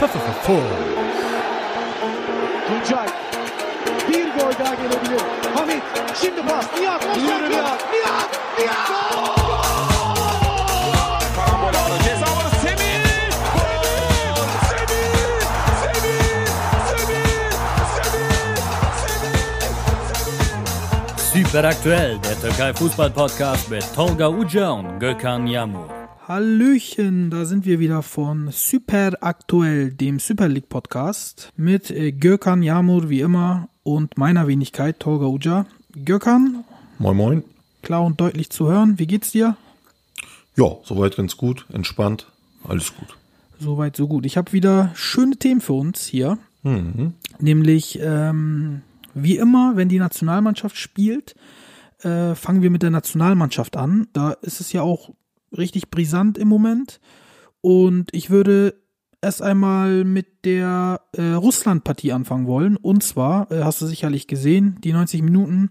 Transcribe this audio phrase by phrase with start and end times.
[0.00, 0.62] Full.
[2.66, 3.08] Tuncay.
[4.08, 5.20] Bir gol daha gelebilir.
[5.54, 5.82] Hamit.
[6.20, 6.64] Şimdi pas.
[6.80, 7.16] Nihat.
[7.16, 7.50] Nihat.
[7.50, 7.84] Nihat.
[7.92, 8.40] Nihat.
[8.58, 8.88] Nihat.
[11.36, 12.04] Karambol aldı.
[12.04, 13.04] Ceza alanı Semih.
[13.54, 14.44] Gol!
[14.70, 15.12] Semih!
[15.82, 16.46] Semih!
[16.90, 17.26] Semih!
[17.96, 18.56] Semih!
[21.24, 21.44] Semih!
[21.46, 25.99] Super aktuell, der Türkei Fußball Podcast mit Tolga Uca und Gökhan Yamur.
[26.30, 32.62] Hallöchen, da sind wir wieder von Super Aktuell, dem Super League Podcast mit äh, Gökhan
[32.62, 35.66] Yamur wie immer und meiner Wenigkeit Tolga Uca.
[36.04, 36.62] Gökhan,
[37.00, 37.44] Moin Moin.
[37.82, 39.56] klar und deutlich zu hören, wie geht's dir?
[40.56, 42.28] Ja, soweit ganz gut, entspannt,
[42.62, 43.08] alles gut.
[43.58, 44.24] Soweit, so gut.
[44.24, 46.38] Ich habe wieder schöne Themen für uns hier.
[47.40, 48.82] Nämlich, ähm,
[49.14, 51.34] wie immer, wenn die Nationalmannschaft spielt,
[52.02, 54.06] äh, fangen wir mit der Nationalmannschaft an.
[54.12, 55.10] Da ist es ja auch
[55.56, 57.00] richtig brisant im Moment.
[57.60, 58.74] Und ich würde
[59.22, 62.76] erst einmal mit der äh, Russland-Partie anfangen wollen.
[62.76, 65.70] Und zwar, äh, hast du sicherlich gesehen, die 90 Minuten.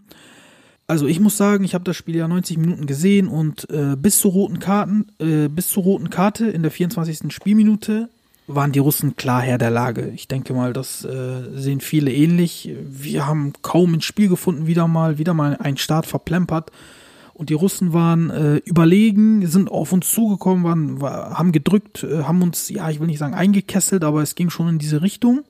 [0.88, 4.20] Also ich muss sagen, ich habe das Spiel ja 90 Minuten gesehen und äh, bis
[4.20, 7.32] zur roten Karten, äh, bis zur roten Karte in der 24.
[7.32, 8.10] Spielminute
[8.48, 10.12] waren die Russen klar Herr der Lage.
[10.16, 12.74] Ich denke mal, das äh, sehen viele ähnlich.
[12.84, 16.72] Wir haben kaum ins Spiel gefunden, wieder mal, wieder mal ein Start verplempert.
[17.40, 22.24] Und die Russen waren äh, überlegen, sind auf uns zugekommen, waren, war, haben gedrückt, äh,
[22.24, 25.46] haben uns, ja, ich will nicht sagen eingekesselt, aber es ging schon in diese Richtung.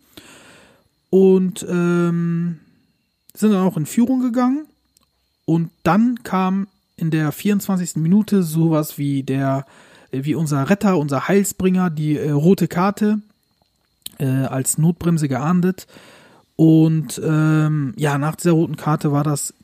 [1.10, 2.60] Und ähm,
[3.34, 4.68] sind dann auch in Führung gegangen.
[5.46, 7.96] Und dann kam in der 24.
[7.96, 9.66] Minute sowas wie der,
[10.12, 13.18] äh, wie unser Retter, unser Heilsbringer, die äh, rote Karte
[14.20, 15.88] äh, als Notbremse geahndet.
[16.56, 19.56] Und ähm, ja, nach dieser roten Karte war das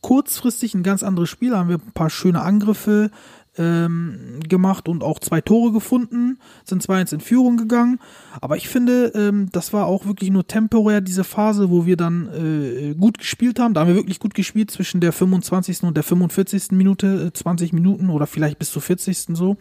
[0.00, 1.50] kurzfristig ein ganz anderes Spiel.
[1.50, 3.10] Da haben wir ein paar schöne Angriffe
[3.58, 7.98] ähm, gemacht und auch zwei Tore gefunden, sind 2-1 in Führung gegangen.
[8.40, 12.28] Aber ich finde, ähm, das war auch wirklich nur temporär diese Phase, wo wir dann
[12.28, 13.74] äh, gut gespielt haben.
[13.74, 15.82] Da haben wir wirklich gut gespielt zwischen der 25.
[15.82, 16.72] und der 45.
[16.72, 19.36] Minute, äh, 20 Minuten oder vielleicht bis zur 40.
[19.36, 19.56] so.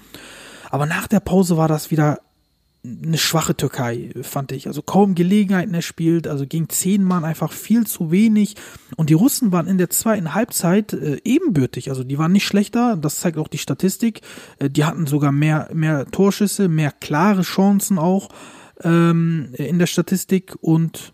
[0.69, 2.19] Aber nach der Pause war das wieder
[2.83, 4.67] eine schwache Türkei, fand ich.
[4.67, 8.55] Also kaum Gelegenheiten erspielt, also gegen zehn Mann einfach viel zu wenig.
[8.95, 11.89] Und die Russen waren in der zweiten Halbzeit äh, ebenbürtig.
[11.89, 14.21] Also die waren nicht schlechter, das zeigt auch die Statistik.
[14.59, 18.29] Äh, die hatten sogar mehr, mehr Torschüsse, mehr klare Chancen auch
[18.81, 20.55] ähm, in der Statistik.
[20.61, 21.13] Und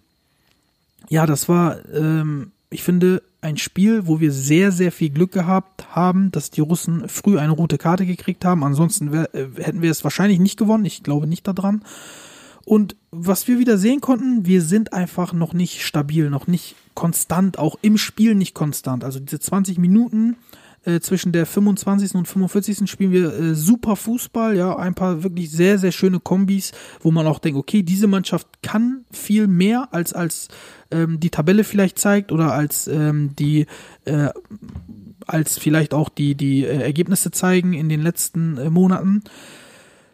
[1.09, 5.95] ja, das war, ähm, ich finde, ein Spiel, wo wir sehr, sehr viel Glück gehabt
[5.95, 8.63] haben, dass die Russen früh eine rote Karte gekriegt haben.
[8.63, 10.83] Ansonsten wär, äh, hätten wir es wahrscheinlich nicht gewonnen.
[10.83, 11.83] Ich glaube nicht daran.
[12.65, 17.59] Und was wir wieder sehen konnten, wir sind einfach noch nicht stabil, noch nicht konstant,
[17.59, 19.03] auch im Spiel nicht konstant.
[19.03, 20.37] Also diese 20 Minuten
[20.85, 22.15] äh, zwischen der 25.
[22.15, 22.89] und 45.
[22.89, 27.27] spielen wir äh, super Fußball, ja, ein paar wirklich sehr, sehr schöne Kombis, wo man
[27.27, 30.47] auch denkt, okay, diese Mannschaft kann viel mehr als, als
[30.91, 33.65] ähm, die Tabelle vielleicht zeigt oder als ähm, die
[34.05, 34.29] äh,
[35.27, 39.23] als vielleicht auch die, die äh, Ergebnisse zeigen in den letzten äh, Monaten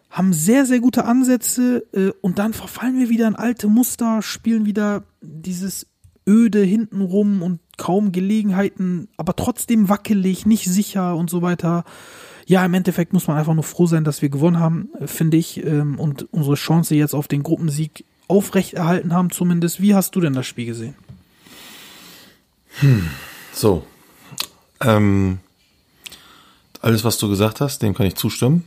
[0.10, 4.66] haben sehr, sehr gute Ansätze äh, und dann verfallen wir wieder in alte Muster, spielen
[4.66, 5.88] wieder dieses
[6.28, 11.84] öde hintenrum und kaum Gelegenheiten, aber trotzdem wackelig, nicht sicher und so weiter.
[12.46, 15.66] Ja, im Endeffekt muss man einfach nur froh sein, dass wir gewonnen haben, finde ich,
[15.66, 19.82] ähm, und unsere Chance jetzt auf den Gruppensieg aufrechterhalten haben zumindest.
[19.82, 20.94] Wie hast du denn das Spiel gesehen?
[23.52, 23.84] So.
[24.80, 25.40] Ähm,
[26.82, 28.64] alles, was du gesagt hast, dem kann ich zustimmen.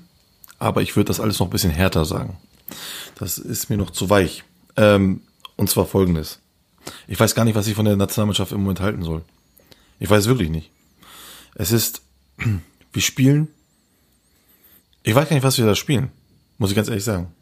[0.59, 2.37] Aber ich würde das alles noch ein bisschen härter sagen.
[3.15, 4.43] Das ist mir noch zu weich.
[4.77, 5.21] Ähm,
[5.57, 6.41] und zwar folgendes.
[7.07, 9.23] Ich weiß gar nicht, was ich von der Nationalmannschaft im Moment halten soll.
[9.99, 10.71] Ich weiß wirklich nicht.
[11.55, 12.03] Es ist,
[12.93, 13.49] wir spielen.
[15.03, 16.11] Ich weiß gar nicht, was wir da spielen.
[16.59, 17.33] Muss ich ganz ehrlich sagen.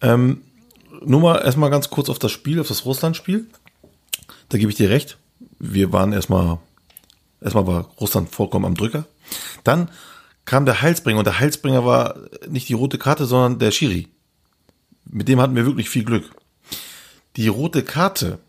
[0.00, 0.42] Ähm,
[1.04, 3.46] nur mal erstmal ganz kurz auf das Spiel, auf das Russland-Spiel.
[4.48, 5.18] Da gebe ich dir recht.
[5.58, 6.58] Wir waren erstmal,
[7.40, 9.06] erstmal war Russland vollkommen am Drücker.
[9.64, 9.90] Dann
[10.44, 12.16] kam der Heilsbringer und der Heilsbringer war
[12.48, 14.08] nicht die rote Karte, sondern der Schiri.
[15.04, 16.30] Mit dem hatten wir wirklich viel Glück.
[17.38, 18.40] Die rote Karte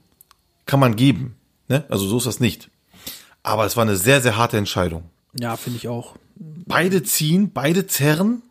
[0.66, 1.36] kann man geben,
[1.68, 1.86] ne?
[1.90, 2.72] Also so ist das nicht.
[3.44, 5.04] Aber es war eine sehr, sehr harte Entscheidung.
[5.40, 6.16] Ja, finde ich auch.
[6.36, 8.42] Beide ziehen, beide zerren,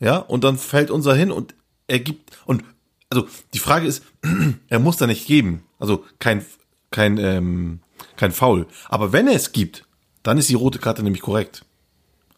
[0.00, 1.54] ja, und dann fällt unser hin und
[1.86, 2.64] er gibt, und
[3.10, 4.02] also die Frage ist,
[4.68, 5.64] er muss da nicht geben.
[5.78, 6.46] Also kein,
[6.90, 7.80] kein, ähm,
[8.16, 8.66] kein Foul.
[8.88, 9.84] Aber wenn er es gibt,
[10.22, 11.66] dann ist die rote Karte nämlich korrekt.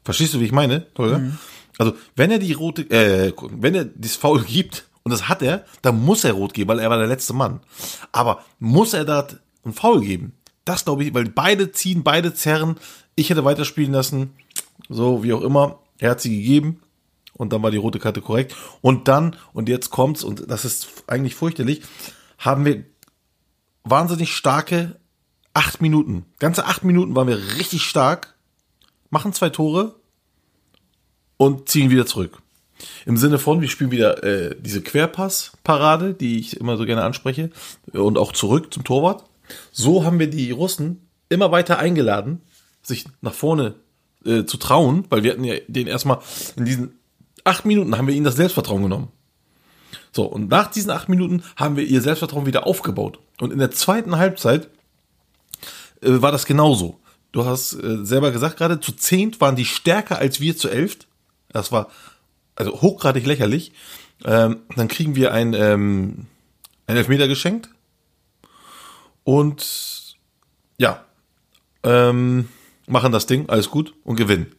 [0.03, 1.21] Verstehst du, wie ich meine, Holger?
[1.79, 5.65] Also, wenn er die rote, äh, wenn er das Foul gibt, und das hat er,
[5.83, 7.61] dann muss er rot geben, weil er war der letzte Mann.
[8.11, 9.25] Aber muss er da
[9.65, 10.33] ein Foul geben?
[10.65, 12.75] Das glaube ich, weil beide ziehen, beide zerren.
[13.15, 14.33] Ich hätte weiterspielen lassen,
[14.89, 15.79] so wie auch immer.
[15.99, 16.81] Er hat sie gegeben
[17.35, 18.57] und dann war die rote Karte korrekt.
[18.81, 21.83] Und dann, und jetzt kommt's, und das ist eigentlich fürchterlich,
[22.39, 22.83] haben wir
[23.85, 24.99] wahnsinnig starke
[25.55, 26.27] acht Minuten.
[26.41, 28.35] Ganze acht Minuten waren wir richtig stark,
[29.11, 30.01] machen zwei Tore
[31.37, 32.43] und ziehen wieder zurück.
[33.07, 37.51] Im Sinne von, wir spielen wieder äh, diese Querpass-Parade, die ich immer so gerne anspreche,
[37.93, 39.25] und auch zurück zum Torwart.
[39.73, 42.43] So haben wir die Russen immer weiter eingeladen,
[42.83, 43.75] sich nach vorne
[44.25, 46.19] äh, zu trauen, weil wir hatten ja den erstmal
[46.57, 46.99] in diesen
[47.45, 49.09] acht Minuten haben wir ihnen das Selbstvertrauen genommen.
[50.13, 53.19] So, und nach diesen acht Minuten haben wir ihr Selbstvertrauen wieder aufgebaut.
[53.41, 54.69] Und in der zweiten Halbzeit
[56.03, 56.99] äh, war das genauso.
[57.33, 61.07] Du hast äh, selber gesagt gerade, zu zehnt waren die stärker als wir zu elft.
[61.51, 61.91] Das war
[62.57, 63.73] also hochgradig lächerlich.
[64.25, 66.27] Ähm, dann kriegen wir ein, ähm,
[66.87, 67.69] ein Elfmeter geschenkt.
[69.25, 70.17] Und
[70.79, 71.05] ja,
[71.83, 72.49] ähm,
[72.87, 74.55] machen das Ding, alles gut und gewinnen.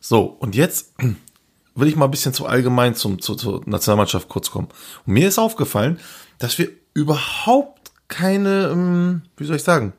[0.00, 0.94] So, und jetzt
[1.74, 4.68] will ich mal ein bisschen zu allgemein zum, zu, zur Nationalmannschaft kurz kommen.
[5.06, 5.98] Und mir ist aufgefallen,
[6.38, 9.92] dass wir überhaupt keine, ähm, wie soll ich sagen,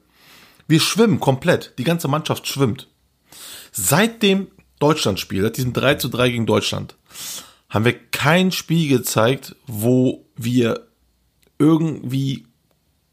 [0.67, 1.73] wir schwimmen komplett.
[1.77, 2.87] Die ganze Mannschaft schwimmt.
[3.71, 4.47] Seit dem
[4.79, 6.95] Deutschlandspiel, seit diesem 3 zu 3 gegen Deutschland,
[7.69, 10.87] haben wir kein Spiel gezeigt, wo wir
[11.57, 12.45] irgendwie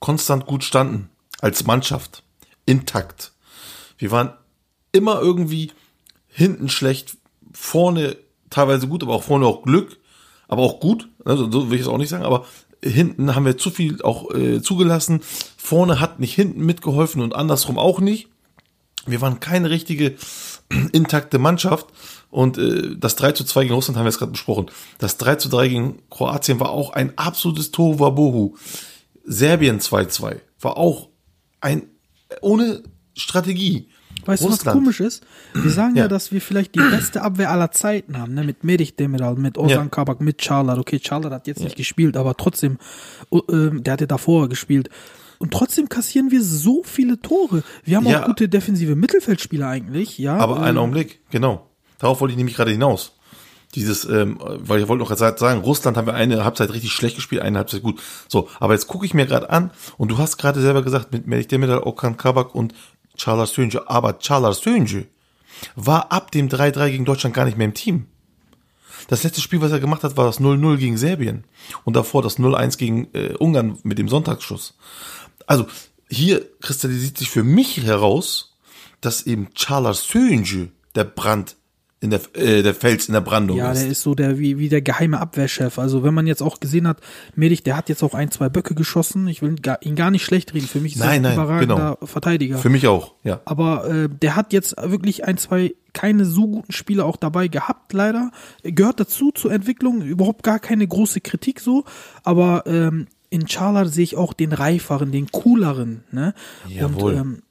[0.00, 1.10] konstant gut standen.
[1.40, 2.22] Als Mannschaft.
[2.64, 3.32] Intakt.
[3.98, 4.32] Wir waren
[4.92, 5.72] immer irgendwie
[6.28, 7.18] hinten schlecht,
[7.52, 8.16] vorne
[8.50, 9.98] teilweise gut, aber auch vorne auch Glück,
[10.48, 12.46] aber auch gut, also so will ich es auch nicht sagen, aber
[12.82, 15.20] hinten haben wir zu viel auch äh, zugelassen,
[15.56, 18.28] vorne hat nicht hinten mitgeholfen und andersrum auch nicht.
[19.06, 20.16] Wir waren keine richtige
[20.92, 21.86] intakte Mannschaft
[22.36, 24.66] und äh, das 3 zu 2 gegen Russland haben wir jetzt gerade besprochen.
[24.98, 28.56] Das 3 zu 3 gegen Kroatien war auch ein absolutes Tohuwabohu.
[29.24, 31.08] Serbien 2-2 war auch
[31.62, 31.84] ein
[32.42, 32.82] ohne
[33.14, 33.88] Strategie.
[34.26, 35.24] Weißt du, was komisch ist?
[35.54, 36.02] Wir sagen ja.
[36.02, 36.08] ja.
[36.08, 38.44] dass wir vielleicht die beste Abwehr aller Zeiten haben, ne?
[38.44, 39.86] Mit Merich Demiral, mit Ozan ja.
[39.86, 40.78] Kabak, mit Charlar.
[40.78, 41.64] Okay, Charlar hat jetzt ja.
[41.64, 42.76] nicht gespielt, aber trotzdem,
[43.32, 44.90] uh, der hatte davor gespielt.
[45.38, 47.62] Und trotzdem kassieren wir so viele Tore.
[47.84, 48.20] Wir haben ja.
[48.20, 50.36] auch gute defensive Mittelfeldspieler eigentlich, ja.
[50.36, 51.70] Aber einen Augenblick, genau.
[51.98, 53.12] Darauf wollte ich nämlich gerade hinaus.
[53.74, 57.16] Dieses, ähm, weil ich wollte noch gerade sagen, Russland haben wir eine Halbzeit richtig schlecht
[57.16, 58.00] gespielt, eine Halbzeit gut.
[58.28, 61.26] So, aber jetzt gucke ich mir gerade an und du hast gerade selber gesagt, mit
[61.26, 62.74] Merich Demiral, Okan Kabak und
[63.16, 63.82] Charles Sönge.
[63.88, 65.06] Aber Charles Sönge
[65.74, 68.06] war ab dem 3-3 gegen Deutschland gar nicht mehr im Team.
[69.08, 71.44] Das letzte Spiel, was er gemacht hat, war das 0-0 gegen Serbien.
[71.84, 74.74] Und davor das 0-1 gegen äh, Ungarn mit dem Sonntagsschuss.
[75.46, 75.66] Also,
[76.08, 78.56] hier kristallisiert sich für mich heraus,
[79.00, 81.56] dass eben Charles Sönge der Brand
[82.00, 83.78] in der, äh, der Fels in der Brandung ja, ist.
[83.78, 85.78] Ja, der ist so der wie, wie der geheime Abwehrchef.
[85.78, 87.00] Also wenn man jetzt auch gesehen hat,
[87.34, 89.28] Medich, der hat jetzt auch ein, zwei Böcke geschossen.
[89.28, 90.66] Ich will gar, ihn gar nicht schlecht reden.
[90.66, 92.06] Für mich ist nein, er ein überragender genau.
[92.06, 92.58] Verteidiger.
[92.58, 93.40] Für mich auch, ja.
[93.46, 97.94] Aber äh, der hat jetzt wirklich ein, zwei keine so guten Spiele auch dabei gehabt,
[97.94, 98.30] leider.
[98.62, 101.84] Gehört dazu zur Entwicklung, überhaupt gar keine große Kritik so.
[102.22, 106.04] Aber ähm, in Charlar sehe ich auch den reiferen, den cooleren.
[106.12, 106.34] Ne?
[106.68, 107.14] Jawohl.
[107.14, 107.42] Und ähm,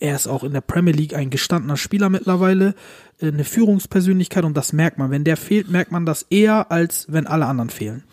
[0.00, 2.74] er ist auch in der Premier League ein gestandener Spieler mittlerweile,
[3.20, 5.10] äh, eine Führungspersönlichkeit und das merkt man.
[5.10, 8.04] Wenn der fehlt, merkt man das eher, als wenn alle anderen fehlen.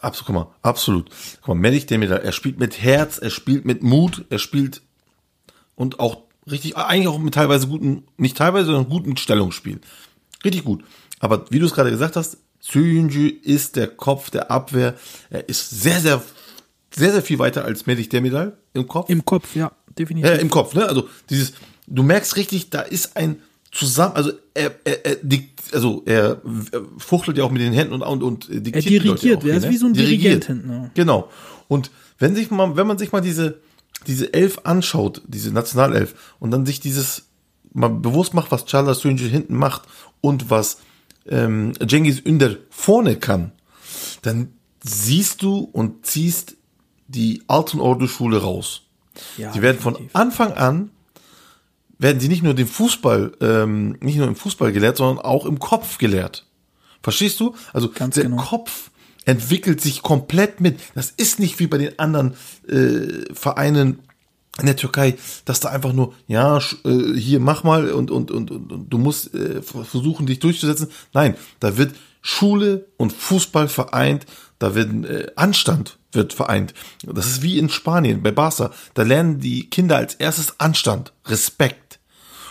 [0.00, 1.10] Absolut, guck mal, absolut.
[1.40, 4.82] Guck mal, Mellich Demeter, er spielt mit Herz, er spielt mit Mut, er spielt
[5.74, 9.80] und auch richtig, eigentlich auch mit teilweise guten, nicht teilweise, sondern guten Stellungsspiel.
[10.44, 10.84] Richtig gut.
[11.18, 14.94] Aber wie du es gerade gesagt hast, Tsuyunju ist der Kopf der Abwehr.
[15.30, 16.22] Er ist sehr, sehr,
[16.90, 19.08] sehr, sehr viel weiter als Mellich Demidal im Kopf.
[19.08, 20.30] Im Kopf, ja definitiv.
[20.30, 20.86] Ja, im Kopf, ne?
[20.86, 21.52] Also dieses,
[21.86, 23.36] du merkst richtig, da ist ein
[23.72, 25.16] zusammen, also er, er, er
[25.72, 26.40] also er
[26.98, 28.76] fuchtelt ja auch mit den Händen und und, und diktiert.
[28.76, 29.70] Er dirigiert, er ist ne?
[29.70, 30.90] wie so ein Dirigent hinten.
[30.94, 31.30] Genau.
[31.68, 33.60] Und wenn sich mal, wenn man sich mal diese
[34.06, 37.26] diese Elf anschaut, diese Nationalelf, und dann sich dieses
[37.72, 39.82] mal bewusst macht, was Charles Sönge hinten macht
[40.20, 40.78] und was
[41.28, 43.52] ähm, Cengiz Ünder vorne kann,
[44.22, 46.56] dann siehst du und ziehst
[47.08, 48.82] die Alten Ordu-Schule raus.
[49.36, 50.12] Ja, die werden definitiv.
[50.12, 50.90] von Anfang an
[51.98, 55.58] werden sie nicht nur den Fußball, ähm, nicht nur im Fußball gelehrt, sondern auch im
[55.58, 56.46] Kopf gelehrt.
[57.02, 57.54] Verstehst du?
[57.72, 58.42] Also Ganz der genau.
[58.42, 58.90] Kopf
[59.24, 60.78] entwickelt sich komplett mit.
[60.94, 62.34] Das ist nicht wie bei den anderen
[62.68, 64.00] äh, Vereinen
[64.58, 68.50] in der Türkei, dass da einfach nur, ja, äh, hier mach mal und, und, und,
[68.50, 70.88] und, und du musst äh, versuchen, dich durchzusetzen.
[71.12, 71.94] Nein, da wird
[72.26, 74.26] Schule und Fußball vereint,
[74.58, 76.74] da wird äh, Anstand wird vereint.
[77.04, 78.72] Das ist wie in Spanien bei Barca.
[78.94, 82.00] Da lernen die Kinder als erstes Anstand, Respekt.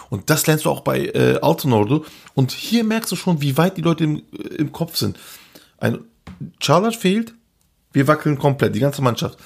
[0.10, 2.06] Und das lernst du auch bei äh, Alto
[2.36, 5.20] Und hier merkst du schon, wie weit die Leute im, äh, im Kopf sind.
[5.78, 6.00] Ein
[6.62, 7.34] Charlotte fehlt,
[7.92, 9.38] wir wackeln komplett, die ganze Mannschaft.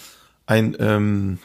[0.46, 1.40] Ein, ähm,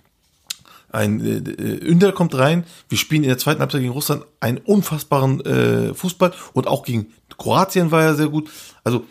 [0.95, 4.59] ein äh, äh, Ünder kommt rein, wir spielen in der zweiten Halbzeit gegen Russland einen
[4.59, 8.51] unfassbaren äh, Fußball und auch gegen Kroatien war er sehr gut.
[8.85, 9.05] Also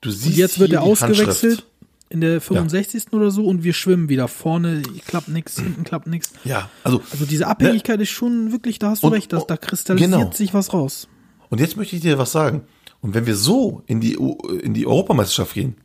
[0.00, 1.66] du siehst Und jetzt wird er ausgewechselt
[2.08, 3.12] in der 65.
[3.12, 4.26] oder so und wir schwimmen wieder.
[4.26, 6.32] Vorne klappt nichts, hinten klappt nichts.
[6.44, 9.56] Ja, also Also diese Abhängigkeit ist schon wirklich, da hast du Und- recht, dass, da
[9.56, 10.32] kristallisiert genau.
[10.32, 11.06] sich was raus.
[11.50, 12.62] Und jetzt möchte ich dir was sagen.
[13.00, 14.14] Und wenn wir so in die,
[14.62, 15.76] in die Europameisterschaft gehen,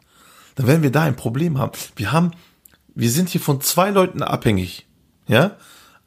[0.56, 1.72] dann werden wir da ein Problem haben.
[1.96, 2.32] Wir haben,
[2.94, 4.85] wir sind hier von zwei Leuten abhängig.
[5.28, 5.58] Ja?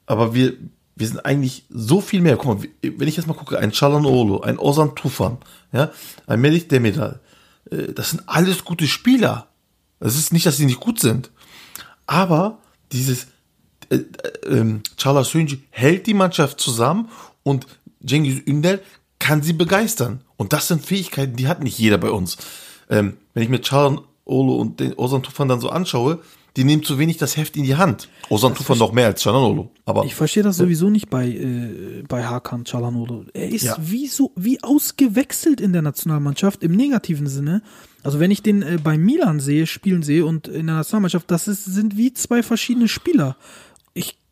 [0.07, 0.55] Aber wir,
[0.97, 2.37] wir sind eigentlich so viel mehr.
[2.37, 5.39] Guck mal, wenn ich jetzt mal gucke, ein Chalanolo, ein Ozan Tufan,
[5.73, 5.91] ja,
[6.27, 7.21] ein Melik Demedal,
[7.71, 9.49] äh, das sind alles gute Spieler.
[10.01, 11.31] Es ist nicht, dass sie nicht gut sind.
[12.07, 12.59] Aber
[12.93, 13.27] dieses
[13.91, 14.03] äh, äh,
[14.47, 17.09] ähm, Çağlar Söyüncü hält die Mannschaft zusammen
[17.43, 17.67] und
[18.05, 18.81] Cengiz Ünder
[19.19, 20.23] kann sie begeistern.
[20.37, 22.39] Und das sind Fähigkeiten, die hat nicht jeder bei uns.
[22.91, 26.21] Ähm, wenn ich mir Çağlar Olo und den Ozan Tufan dann so anschaue,
[26.59, 28.09] die nehmen zu wenig das Heft in die Hand.
[28.29, 29.69] Ozan Tufan noch mehr als Çalhanoğlu.
[29.87, 33.27] Aber Ich verstehe das sowieso nicht bei, äh, bei Hakan Çalhanoğlu.
[33.33, 33.77] Er ist Ja.
[33.81, 37.63] wie so, wie ausgewechselt in der Nationalmannschaft im negativen Sinne.
[38.03, 41.49] Also wenn ich den äh, bei Milan sehe, spielen sehe und in der Nationalmannschaft, das
[41.49, 43.37] ist, sind wie zwei verschiedene Spieler.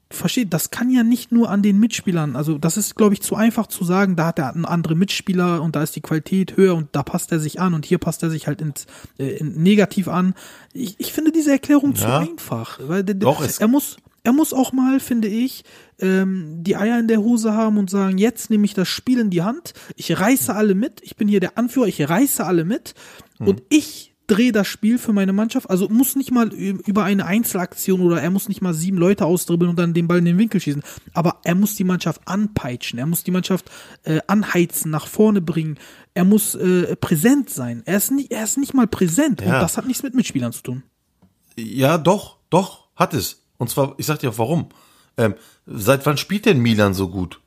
[0.08, 3.22] Ich verstehe, das kann ja nicht nur an den Mitspielern, also das ist, glaube ich,
[3.22, 6.56] zu einfach zu sagen, da hat er einen anderen Mitspieler und da ist die Qualität
[6.56, 8.86] höher und da passt er sich an und hier passt er sich halt ins,
[9.18, 10.34] äh, in negativ an.
[10.72, 12.18] Ich, ich finde diese Erklärung zu Ja.
[12.18, 12.78] einfach.
[12.86, 15.64] Weil Doch, er muss, er muss auch mal, finde ich,
[15.98, 19.30] ähm, die Eier in der Hose haben und sagen, jetzt nehme ich das Spiel in
[19.30, 22.94] die Hand, ich reiße alle mit, ich bin hier der Anführer, ich reiße alle mit
[23.38, 25.70] und ich drehe das Spiel für meine Mannschaft.
[25.70, 29.70] Also muss nicht mal über eine Einzelaktion oder er muss nicht mal sieben Leute ausdribbeln
[29.70, 30.82] und dann den Ball in den Winkel schießen.
[31.12, 33.70] Aber er muss die Mannschaft anpeitschen, er muss die Mannschaft
[34.04, 35.78] äh, anheizen, nach vorne bringen.
[36.14, 37.82] Er muss äh, präsent sein.
[37.84, 39.60] Er ist nicht, er ist nicht mal präsent und Ja.
[39.60, 40.82] das hat nichts mit Mitspielern zu tun.
[41.56, 43.42] Ja, doch, doch, hat es.
[43.58, 44.68] Und zwar, ich sag dir auch warum.
[45.16, 45.34] Ähm,
[45.66, 47.40] seit wann spielt denn Milan so gut?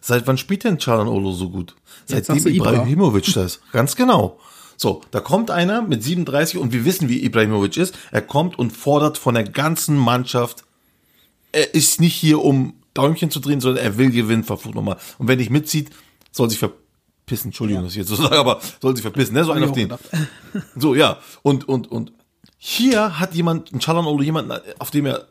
[0.00, 1.74] Seit wann spielt denn Çalhanoğlu so gut?
[2.06, 2.36] Seitdem.
[2.46, 3.60] Ibrahimovic das.
[3.72, 4.38] Ganz genau.
[4.76, 7.94] So, da kommt einer mit 37 und wir wissen, wie Ibrahimovic ist.
[8.10, 10.64] Er kommt und fordert von der ganzen Mannschaft.
[11.52, 14.96] Er ist nicht hier, um Däumchen zu drehen, sondern er will gewinnen, verflucht nochmal.
[15.18, 15.90] Und wenn nicht mitzieht,
[16.30, 17.48] soll sich verpissen.
[17.48, 19.44] Entschuldigung, dass ich jetzt so sage, aber soll sich verpissen, ne?
[19.44, 19.92] So einer auf den.
[20.76, 21.18] So, ja.
[21.42, 22.12] Und, und, und
[22.58, 25.28] hier hat jemand, ein Çalhanoğlu, jemanden, auf dem er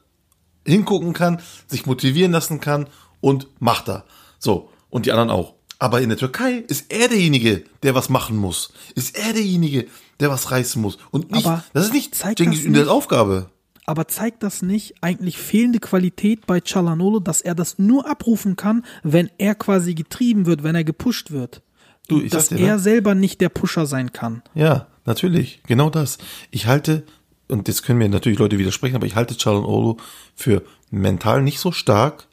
[0.66, 2.88] hingucken kann, sich motivieren lassen kann
[3.22, 4.06] und macht er.
[4.40, 4.70] So.
[4.90, 5.56] Und die anderen auch.
[5.84, 8.72] Aber in der Türkei ist er derjenige, der was machen muss.
[8.96, 9.86] Ist er derjenige,
[10.22, 10.98] der was reißen muss.
[11.12, 13.50] Und nicht, Aber das ist nicht zeigt Cengiz das Ünder's nicht- Aufgabe.
[13.86, 18.86] Aber zeigt das nicht eigentlich fehlende Qualität bei Chalanolo, dass er das nur abrufen kann,
[19.04, 21.62] wenn er quasi getrieben wird, wenn er gepusht wird?
[22.08, 22.80] Du, ich dass dir, er ne?
[22.80, 24.42] selber nicht der Pusher sein kann.
[24.56, 25.63] Ja, natürlich.
[25.68, 26.18] Genau das.
[26.50, 27.04] Ich halte,
[27.50, 29.98] und jetzt können mir natürlich Leute widersprechen, aber ich halte Çalhanoğlu
[30.34, 32.28] für mental nicht so stark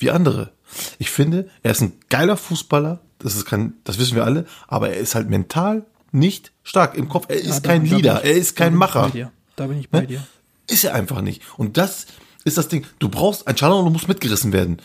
[0.00, 0.50] wie andere.
[0.98, 4.90] Ich finde, er ist ein geiler Fußballer, das ist kein, das wissen wir alle, aber
[4.90, 7.26] er ist halt mental nicht stark im Kopf.
[7.28, 9.10] Er ist Ja, kein Leader, ich- er ist kein Macher.
[9.56, 10.06] Da bin ich bei Ne?
[10.06, 10.26] dir.
[10.68, 11.42] Ist er einfach nicht.
[11.56, 12.06] Und das
[12.44, 12.84] ist das Ding.
[12.98, 14.78] Du brauchst, ein Çalhanoğlu muss mitgerissen werden.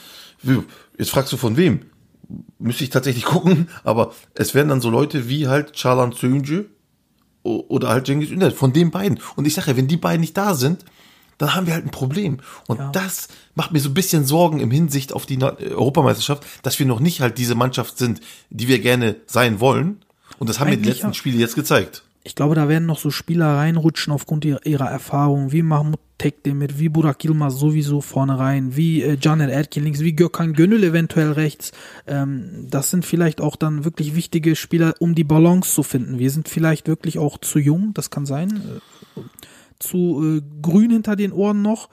[0.98, 1.82] Jetzt fragst du von wem?
[2.60, 6.66] Müsste ich tatsächlich gucken, aber es werden dann so Leute wie halt Söyüncü
[7.44, 9.20] o- oder halt Cengiz Ünder, von den beiden.
[9.36, 10.86] Und ich sage ja, wenn die beiden nicht da sind,
[11.38, 12.38] dann haben wir halt ein Problem.
[12.68, 12.90] Und Ja.
[12.92, 16.78] das macht mir so ein bisschen Sorgen im Hinsicht auf die Na- äh, Europameisterschaft, dass
[16.80, 19.98] wir noch nicht halt diese Mannschaft sind, die wir gerne sein wollen.
[20.40, 21.14] Und das haben mir die Eigentlich letzten.
[21.14, 22.04] Spiele jetzt gezeigt.
[22.24, 26.78] Ich glaube, da werden noch so Spieler reinrutschen aufgrund ihrer, ihrer Erfahrung, wie Mahmoud Tekdemir,
[26.78, 31.32] wie Burak Yilmaz sowieso vorne rein, wie äh, Caner Erkin links, wie Gökhan Gönül eventuell
[31.32, 31.72] rechts.
[32.06, 36.20] Ähm, das sind vielleicht auch dann wirklich wichtige Spieler, um die Balance zu finden.
[36.20, 38.62] Wir sind vielleicht wirklich auch zu jung, das kann sein,
[39.18, 39.20] äh,
[39.82, 41.90] zu äh, grün hinter den Ohren noch,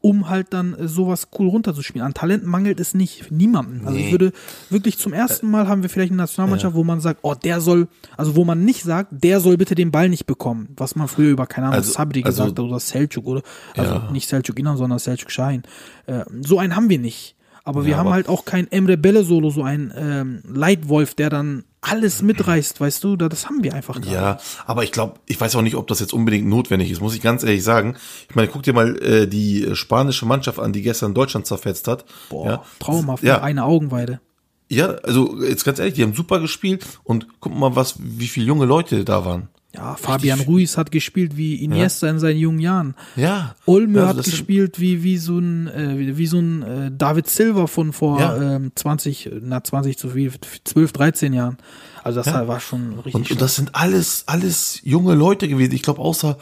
[0.00, 2.04] um halt dann äh, sowas cool runterzuspielen.
[2.04, 3.86] An Talent mangelt es nicht, niemanden.
[3.86, 4.10] Also ich Nee.
[4.12, 4.32] würde
[4.68, 7.86] wirklich zum ersten Mal haben wir vielleicht eine Nationalmannschaft, wo man sagt, oh, der soll,
[8.16, 11.30] also wo man nicht sagt, der soll bitte den Ball nicht bekommen, was man früher
[11.30, 13.42] über, keine Ahnung, Also- Sabri also- gesagt hat oder Selçuk oder,
[13.76, 14.10] also Ja.
[14.10, 15.62] nicht Selçuk Inan, sondern Selçuk Şahin.
[16.06, 17.36] Äh, so einen haben wir nicht.
[17.64, 21.14] Aber wir Ja, haben aber- halt auch kein Emre Belle Solo, so ein ähm, Leitwolf,
[21.14, 24.14] der dann alles mitreißt, weißt du, da, das haben wir einfach gerade.
[24.14, 27.14] Ja, aber ich glaube, ich weiß auch nicht, ob das jetzt unbedingt notwendig ist, muss
[27.14, 27.96] ich ganz ehrlich sagen.
[28.28, 31.88] Ich meine, guck dir mal äh, die äh, spanische Mannschaft an, die gestern Deutschland zerfetzt
[31.88, 32.04] hat.
[32.30, 32.62] Boah, ja.
[32.78, 34.20] traumhaft, Ja, eine Augenweide.
[34.68, 38.46] ja, also jetzt ganz ehrlich, die haben super gespielt und guck mal, was, wie viele
[38.46, 39.48] junge Leute da waren.
[39.74, 42.94] Ja, Fabian Ruiz hat gespielt wie Iniesta in seinen jungen Jahren.
[43.16, 43.54] Ja.
[43.64, 47.26] Olme Also hat gespielt wie, wie so ein, äh, wie, wie so ein äh, David
[47.28, 48.56] Silva von vor Ja.
[48.56, 50.30] ähm, 20, na 20 zu viel,
[50.64, 51.56] 12, 13 Jahren.
[52.04, 55.72] Also das war schon richtig Und, und das sind alles, alles junge Leute gewesen.
[55.72, 56.36] Ich glaube, außer,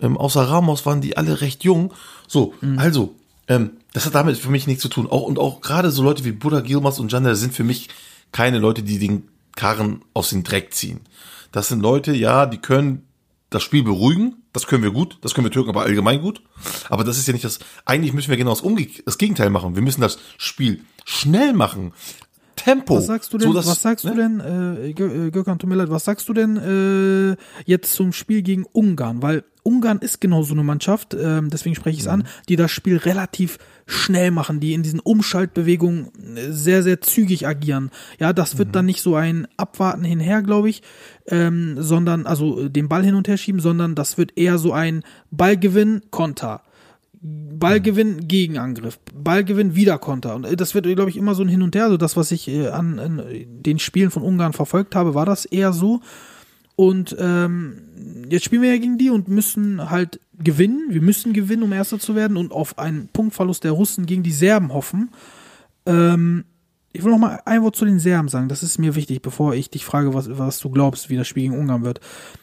[0.00, 1.92] ähm, außer Ramos waren die alle recht jung.
[2.28, 2.78] So, Mhm.
[2.78, 3.14] also,
[3.48, 5.08] ähm, das hat damit für mich nichts zu tun.
[5.08, 7.88] Auch, und auch gerade so Leute wie Buddha Gilmas und Jander sind für mich
[8.30, 9.24] keine Leute, die den
[9.56, 11.00] Karren aus dem Dreck ziehen.
[11.52, 13.06] Das sind Leute, ja, die können
[13.50, 16.42] das Spiel beruhigen, das können wir gut, das können wir Türken aber allgemein gut.
[16.90, 19.74] Aber das ist ja nicht das, eigentlich müssen wir genau das, Umge das Gegenteil machen.
[19.74, 21.92] Wir müssen das Spiel schnell machen.
[22.58, 22.96] Tempo.
[22.96, 24.10] Was sagst du denn, so dass, was sagst ne?
[24.10, 28.12] du denn, äh, äh, Gökhan, tut mir leid, was sagst du denn äh, jetzt zum
[28.12, 29.22] Spiel gegen Ungarn?
[29.22, 32.70] Weil Ungarn ist genau so eine Mannschaft, ähm, deswegen spreche ich es an, die das
[32.70, 37.90] Spiel relativ schnell machen, die in diesen Umschaltbewegungen äh, sehr, sehr zügig agieren.
[38.18, 40.82] Ja, das wird dann nicht so ein Abwarten hinher, glaube ich,
[41.26, 44.72] ähm, sondern, also äh, den Ball hin und her schieben, sondern das wird eher so
[44.72, 46.62] ein Ballgewinn, Konter.
[47.58, 50.34] Ballgewinn, Gegenangriff, Ballgewinn, Wiederkonter.
[50.34, 51.84] Und äh, das wird, glaube ich, immer so ein Hin und Her.
[51.84, 55.44] Also das, was ich äh, an, an den Spielen von Ungarn verfolgt habe, war das
[55.44, 56.00] eher so.
[56.76, 60.86] Und ähm, jetzt spielen wir ja gegen die und müssen halt gewinnen.
[60.90, 64.30] Wir müssen gewinnen, um Erster zu werden und auf einen Punktverlust der Russen gegen die
[64.30, 65.10] Serben hoffen.
[65.86, 66.44] Ähm,
[66.98, 68.48] ich will noch mal ein Wort zu den Serben sagen.
[68.48, 71.44] Das ist mir wichtig, bevor ich dich frage, was, was du glaubst, wie das Spiel
[71.44, 72.00] gegen Ungarn wird.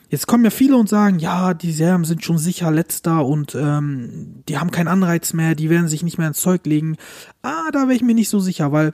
[0.10, 4.44] Jetzt kommen ja viele und sagen, ja, die Serben sind schon sicher letzter und ähm,
[4.48, 6.96] die haben keinen Anreiz mehr, die werden sich nicht mehr ins Zeug legen.
[7.42, 8.94] Ah, da wäre ich mir nicht so sicher, weil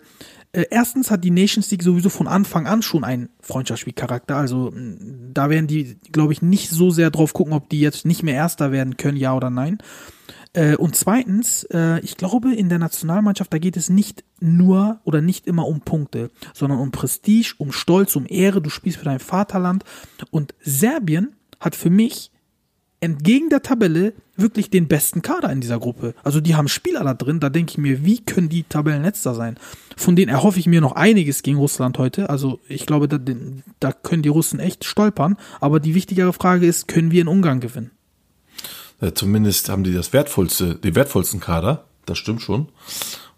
[0.51, 4.36] äh, erstens hat die Nations League sowieso von Anfang an schon einen Freundschaftsspielcharakter.
[4.36, 4.74] Also
[5.32, 8.34] da werden die, glaube ich, nicht so sehr drauf gucken, ob die jetzt nicht mehr
[8.34, 9.77] Erster werden können, ja oder nein.
[10.53, 15.22] Äh, und zweitens, äh, ich glaube, in der Nationalmannschaft, da geht es nicht nur oder
[15.22, 18.62] nicht immer um Punkte, sondern um Prestige, um Stolz, um Ehre.
[18.62, 19.84] Du spielst für dein Vaterland.
[20.29, 22.31] Und Serbien hat für mich
[23.00, 26.13] entgegen der Tabelle wirklich den besten Kader in dieser Gruppe.
[26.24, 29.58] Also die haben Spieler da drin, da denke ich mir, wie können die Tabellenletzter sein?
[29.98, 32.29] Von denen erhoffe ich mir noch einiges gegen Russland heute.
[32.29, 33.17] Also ich glaube, da,
[33.79, 35.38] da können die Russen echt stolpern.
[35.60, 37.91] Aber die wichtigere Frage ist, können wir in Ungarn gewinnen?
[39.01, 41.86] Äh, zumindest haben die das wertvollste, den wertvollsten Kader.
[42.05, 42.70] Das stimmt schon.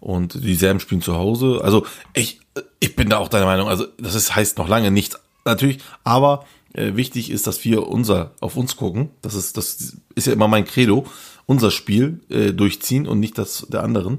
[0.00, 1.60] Und die Serben spielen zu Hause.
[1.62, 2.40] Also ich,
[2.80, 3.68] ich bin da auch deiner Meinung.
[3.68, 5.18] Also das ist, heißt noch lange nichts.
[5.44, 6.44] Natürlich, aber
[6.74, 9.10] äh, wichtig ist, dass wir unser auf uns gucken.
[9.22, 11.06] Das ist, das ist ja immer mein Credo.
[11.46, 14.18] Unser Spiel äh, durchziehen und nicht das der anderen.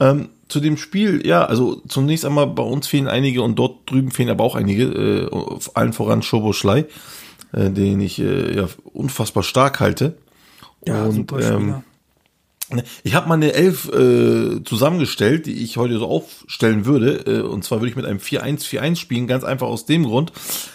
[0.00, 4.10] Ähm, zu dem Spiel, ja, also zunächst einmal bei uns fehlen einige und dort drüben
[4.10, 6.86] fehlen aber auch einige, äh, allen voran Schoboschlei,
[7.52, 10.16] äh, den ich äh, ja unfassbar stark halte.
[10.88, 11.82] Und ähm,
[13.02, 17.24] ich habe mal eine Elf äh, zusammengestellt, die ich heute so aufstellen würde.
[17.26, 20.32] Äh, und zwar würde ich mit einem 4-1-4-1 spielen, ganz einfach aus dem Grund,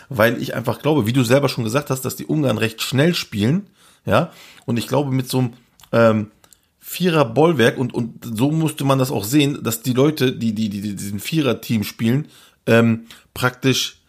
[0.10, 3.15] weil ich einfach glaube, wie du selber schon gesagt hast, dass die Ungarn recht schnell
[3.15, 3.67] spielen.
[4.06, 4.32] Ja,
[4.65, 5.54] und ich glaube, mit so einem
[5.91, 6.32] ähm,
[6.80, 10.70] Vierer Bollwerk und, und so musste man das auch sehen, dass die Leute, die, die,
[10.70, 12.28] die diesen Vierer-Team spielen,
[12.65, 14.02] ähm, praktisch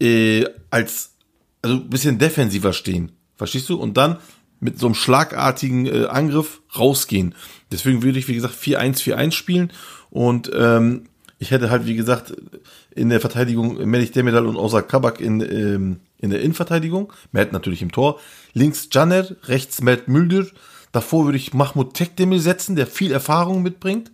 [0.00, 1.10] äh, als
[1.60, 3.12] also ein bisschen defensiver stehen.
[3.36, 3.76] Verstehst du?
[3.76, 4.18] Und dann
[4.64, 7.34] mit so einem schlagartigen äh, Angriff rausgehen.
[7.70, 9.70] Deswegen würde ich, wie gesagt, 4-1-4-1 spielen.
[10.08, 11.04] Und ähm,
[11.38, 12.34] ich hätte halt, wie gesagt,
[12.94, 17.12] in der Verteidigung Melich Demedal und Osa Kabak in, ähm, in der Innenverteidigung.
[17.30, 18.18] Mert natürlich im Tor.
[18.54, 20.46] Links Janer, rechts Mert Müldür.
[20.92, 24.12] Davor würde ich Mahmoud Tekdemir setzen, der viel Erfahrung mitbringt.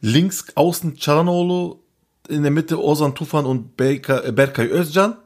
[0.00, 1.82] Links außen Charanolo,
[2.30, 5.16] in der Mitte Ozan Tufan und Berkay Berkay Özcan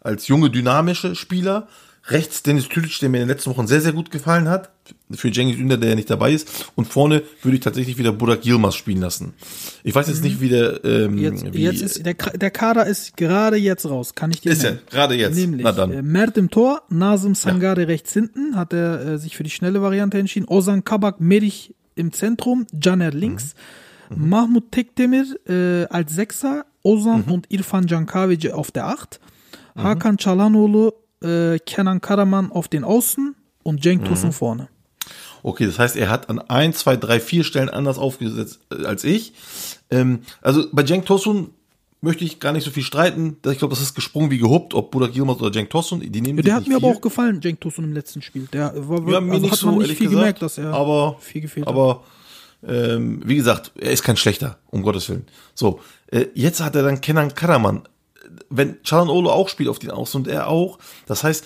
[0.00, 1.68] als junge, dynamische Spieler.
[2.10, 4.70] Rechts Dennis Tülic, der mir in den letzten Wochen sehr, sehr gut gefallen hat.
[5.10, 6.70] Für Cengiz Ünder, der ja nicht dabei ist.
[6.74, 9.34] Und vorne würde ich tatsächlich wieder Burak Yilmaz spielen lassen.
[9.84, 10.82] Ich weiß jetzt nicht, wie der...
[10.84, 14.52] Ähm, Jetzt, wie, jetzt ist der, der Kader ist gerade jetzt raus, kann ich dir
[14.52, 14.78] Ist nennen.
[14.90, 15.36] gerade jetzt.
[15.36, 15.92] Nämlich Na dann.
[15.92, 19.82] äh, Mert im Tor, Nazem Sangare rechts hinten, hat er äh, sich für die schnelle
[19.82, 20.46] Variante entschieden.
[20.48, 23.54] Ozan Kabak Merich im Zentrum, Caner links,
[24.10, 24.28] Mhm.
[24.30, 27.32] Mahmut Tekdemir äh, als Sechser, Ozan Mhm.
[27.32, 29.20] und Irfan Cankavic auf der Acht,
[29.76, 33.82] Hakan Çalhanoğlu, äh, Kenan Karaman auf den Außen und Mhm.
[33.82, 34.68] Cenk Tosun vorne.
[35.42, 39.04] Okay, das heißt, er hat an ein, zwei, drei, vier Stellen anders aufgesetzt äh, als
[39.04, 39.32] ich.
[39.90, 41.50] Ähm, also bei Cenk Tosun
[42.00, 43.36] möchte ich gar nicht so viel streiten.
[43.50, 46.00] Ich glaube, das ist gesprungen wie gehupt, ob Burak Yilmaz oder Cenk Tosun.
[46.00, 46.96] Die nehmen Ja, der hat mir aber viel.
[46.96, 48.48] auch gefallen, Cenk Tosun im letzten Spiel.
[48.52, 50.72] Der war, Ja, mir also nicht hat so, man nicht viel gesagt, gemerkt, dass er
[50.74, 51.72] aber, viel gefehlt hat.
[51.74, 52.04] aber
[52.66, 55.26] ähm, wie gesagt, er ist kein schlechter, um Gottes Willen.
[55.54, 57.82] So, äh, jetzt hat er dann Kenan Karaman.
[58.50, 61.44] Wenn Çalhanoğlu auch spielt auf den Außen und er auch, das heißt,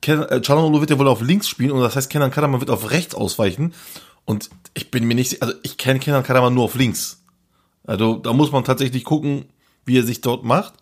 [0.00, 2.70] Kenan, äh, Çalhanoğlu wird ja wohl auf links spielen und das heißt, Kenan Karaman wird
[2.70, 3.74] auf rechts ausweichen
[4.24, 7.22] und ich bin mir nicht, also ich kenne Kenan Karaman nur auf links.
[7.84, 9.46] Also da muss man tatsächlich gucken,
[9.84, 10.74] wie er sich dort macht.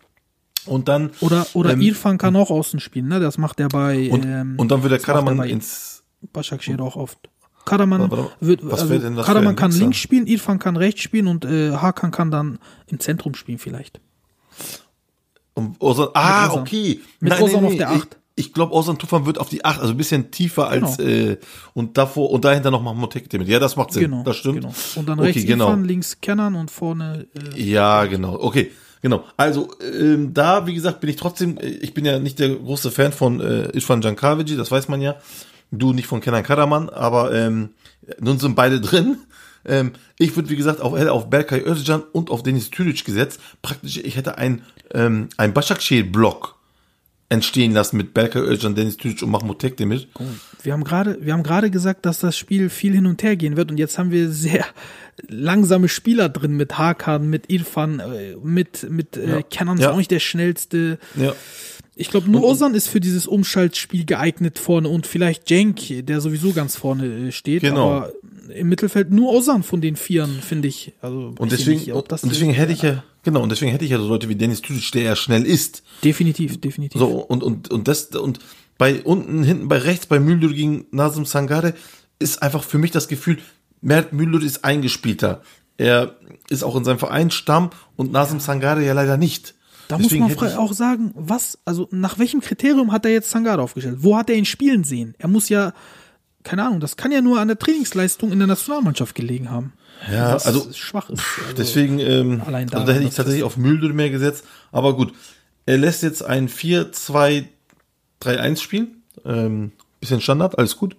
[0.65, 3.19] Und dann Oder, oder ähm, Irfan kann auch außen spielen, ne?
[3.19, 6.95] Das macht er bei und, ähm, und dann wird der er Karaman ins Başakşehir auch
[6.95, 7.17] oft.
[7.65, 12.11] Karaman wird, was also Karaman kann links spielen, Irfan kann rechts spielen und äh, Hakan
[12.11, 14.01] kann dann im Zentrum spielen vielleicht.
[15.59, 16.99] Um Ozan, ah, okay.
[17.19, 18.17] Mit Ozan auf der ich, Acht.
[18.35, 21.09] ich glaube, Ozan Tufan wird auf die 8, also ein bisschen tiefer als Genau.
[21.31, 21.37] äh,
[21.73, 23.47] und davor und dahinter noch Mahmoud Tekdemir.
[23.47, 24.03] Ja, das macht Sinn.
[24.03, 24.55] Genau, das stimmt.
[24.61, 24.73] Genau.
[24.95, 25.73] Und dann Okay, rechts genau.
[25.75, 28.39] Links Kenan und vorne äh, Ja, genau.
[28.41, 29.23] Okay, genau.
[29.37, 32.91] Also ähm, da, wie gesagt, bin ich trotzdem, äh, ich bin ja nicht der große
[32.91, 35.15] Fan von äh, Isvan Jankavici, das weiß man ja.
[35.71, 37.69] Du nicht von Kenan Karaman, aber ähm,
[38.19, 39.17] nun sind beide drin.
[39.65, 43.39] Ähm, ich würde, wie gesagt, auch auf Berkay Özcan und auf Denis Türic gesetzt.
[43.61, 44.61] Praktisch, ich hätte ein,
[44.93, 46.55] ähm, ein Başakşehir-Block
[47.29, 50.07] entstehen lassen mit Berkay Özcan, Denis Türic und Mahmoud Tekdemir.
[50.63, 53.55] Wir haben gerade, wir haben gerade gesagt, dass das Spiel viel hin und her gehen
[53.55, 54.65] wird und jetzt haben wir sehr
[55.27, 59.91] langsame Spieler drin mit Hakan, mit Irfan, äh, mit mit äh, Kenan ist Ja.
[59.91, 60.97] auch nicht der schnellste.
[61.15, 61.33] Ja.
[61.99, 66.53] Ich glaube, nur Ozan ist für dieses Umschaltspiel geeignet vorne und vielleicht Cenk, der sowieso
[66.53, 67.61] ganz vorne äh, steht.
[67.61, 67.91] Genau.
[67.91, 68.13] Aber
[68.55, 70.93] im Mittelfeld nur Ozan von den Vieren, finde ich.
[71.01, 73.99] Also Und deswegen, nicht, und deswegen hätte ich ja, genau, und deswegen hätte ich ja
[73.99, 75.83] so Leute wie Denis Türic, der ja schnell ist.
[76.01, 76.97] definitiv, definitiv.
[76.97, 78.39] So, und, und, und das, und
[78.77, 81.73] bei unten, hinten, bei rechts, bei Müldür gegen Nazım Sangare,
[82.17, 83.39] ist einfach für mich das Gefühl,
[83.81, 85.41] Mert Müldür ist eingespielter.
[85.77, 86.15] Er
[86.49, 89.53] ist auch in seinem Verein Stamm und Nazım Sangare ja leider nicht.
[89.89, 93.59] Da Deswegen muss man auch sagen, was, also nach welchem Kriterium hat er jetzt Sangare
[93.59, 93.97] aufgestellt?
[94.01, 95.15] Wo hat er ihn spielen sehen?
[95.17, 95.73] Er muss ja,
[96.43, 99.73] keine Ahnung, das kann ja nur an der Trainingsleistung in der Nationalmannschaft gelegen haben.
[100.11, 101.23] Ja, was also schwach ist.
[101.41, 104.45] Also, Deswegen, ähm, allein also daran, da hätte ich tatsächlich auf Müldür mehr gesetzt.
[104.71, 105.11] Aber gut,
[105.65, 109.01] er lässt jetzt ein 4-2-3-1 spielen.
[109.25, 110.95] Ähm, bisschen Standard, alles gut.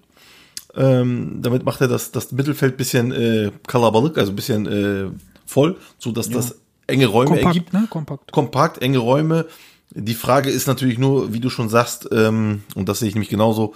[0.74, 5.10] Ähm, damit macht er das, das Mittelfeld bisschen äh, kalabalık, also ein bisschen äh,
[5.46, 6.56] voll, so dass das
[6.90, 7.70] enge Räume ergibt.
[7.70, 7.88] kompakt, ne?
[7.88, 8.32] Kompakt.
[8.32, 9.46] Kompakt, enge Räume.
[9.92, 13.30] Die Frage ist natürlich nur, wie du schon sagst, ähm, und das sehe ich nämlich
[13.30, 13.74] genauso,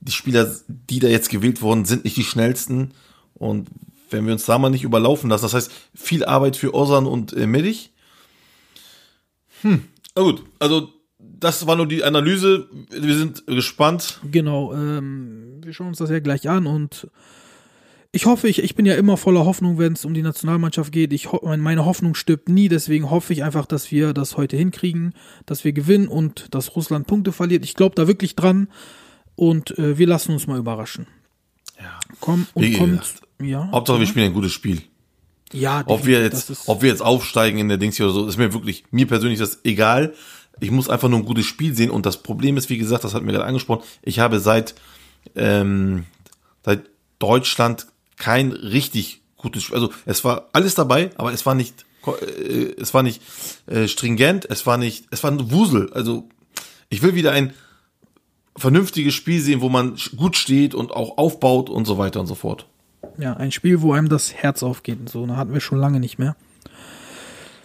[0.00, 2.92] die Spieler, die da jetzt gewählt wurden, sind nicht die schnellsten.
[3.34, 3.68] Und
[4.10, 7.32] wenn wir uns da mal nicht überlaufen lassen, das heißt, viel Arbeit für Ozan und
[7.32, 7.92] äh, Merich.
[9.62, 9.84] Hm,
[10.14, 10.88] na gut, also
[11.18, 12.68] das war nur die Analyse.
[12.90, 14.20] Wir sind gespannt.
[14.30, 17.08] Genau, ähm, wir schauen uns das ja gleich an und
[18.14, 21.14] ich hoffe, ich, ich bin ja immer voller Hoffnung, wenn es um die Nationalmannschaft geht.
[21.14, 25.14] Ich meine Hoffnung stirbt nie, deswegen hoffe ich einfach, dass wir das heute hinkriegen,
[25.46, 27.64] dass wir gewinnen und dass Russland Punkte verliert.
[27.64, 28.68] Ich glaube da wirklich dran
[29.34, 31.06] und äh, wir lassen uns mal überraschen.
[31.80, 31.98] Ja.
[32.20, 33.14] Komm und Wie kommt.
[33.40, 33.70] Ja.
[33.72, 34.82] Hauptsache, wir spielen ein gutes Spiel.
[35.54, 38.36] ja, Ob wir jetzt, ob wir jetzt aufsteigen in der Dings hier oder so, ist
[38.36, 40.12] mir wirklich, mir persönlich ist das egal.
[40.60, 43.14] Ich muss einfach nur ein gutes Spiel sehen und das Problem ist, wie gesagt, das
[43.14, 44.74] hat mir gerade angesprochen, ich habe seit,
[45.34, 46.04] ähm,
[46.62, 47.86] seit Deutschland
[48.22, 52.94] kein richtig gutes Spiel, also es war alles dabei, aber es war nicht, äh, es
[52.94, 53.20] war nicht
[53.66, 56.28] äh, stringent, es war nicht, es war ein Wusel, also
[56.88, 57.52] ich will wieder ein
[58.56, 62.34] vernünftiges Spiel sehen, wo man gut steht und auch aufbaut und so weiter und so
[62.36, 62.66] fort.
[63.18, 65.26] ja, ein Spiel, wo einem das Herz aufgeht und so.
[65.26, 66.36] Da hatten wir schon lange nicht mehr.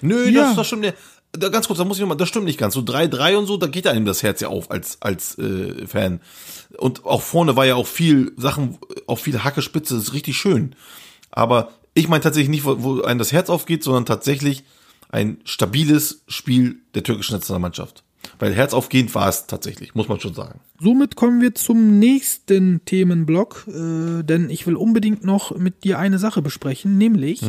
[0.01, 0.47] Nö, Ja.
[0.47, 0.93] das, das stimmt ja.
[1.37, 2.73] Da, ganz kurz, da muss ich nochmal, das stimmt nicht ganz.
[2.73, 6.21] So 3-3 und so, da geht einem das Herz ja auf als, als äh, Fan.
[6.77, 10.37] Und auch vorne war ja auch viel Sachen, auch viel Hacke Spitze, das ist richtig
[10.37, 10.75] schön.
[11.31, 14.63] Aber ich meine tatsächlich nicht, wo, wo einem das Herz aufgeht, sondern tatsächlich
[15.09, 18.03] ein stabiles Spiel der türkischen Nationalmannschaft.
[18.39, 20.59] Weil herzaufgehend war es tatsächlich, muss man schon sagen.
[20.79, 26.19] Somit kommen wir zum nächsten Themenblock, äh, denn ich will unbedingt noch mit dir eine
[26.19, 27.41] Sache besprechen, nämlich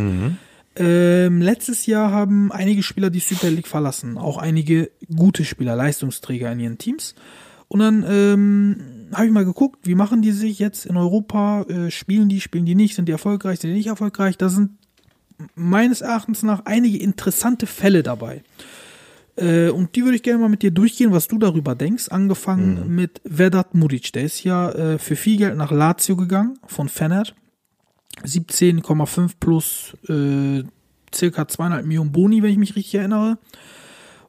[0.79, 6.51] ähm, letztes Jahr haben einige Spieler die Super League verlassen, auch einige gute Spieler, Leistungsträger
[6.53, 7.15] in ihren Teams.
[7.69, 11.91] Und dann ähm, habe ich mal geguckt, wie machen die sich jetzt in Europa, äh,
[11.91, 14.39] spielen die, spielen die nicht, sind die erfolgreich, sind die nicht erfolgreich.
[14.39, 14.71] Da sind
[15.55, 18.43] meines Erachtens nach einige interessante Fälle dabei.
[19.37, 22.09] Äh, und die würde ich gerne mal mit dir durchgehen, was du darüber denkst.
[22.09, 24.13] Angefangen mit Vedat Muric.
[24.13, 27.25] Der ist ja äh, für viel Geld nach Lazio gegangen von Fener.
[28.25, 30.65] 17,5 plus äh,
[31.15, 33.39] circa 2,5 Millionen Boni, wenn ich mich richtig erinnere.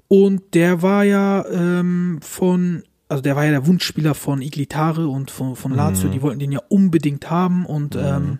[0.07, 5.29] Und der war ja ähm, von, also der war ja der Wunschspieler von Iglitare und
[5.29, 6.09] von, von Lazio.
[6.09, 8.39] Die wollten den ja unbedingt haben und ähm,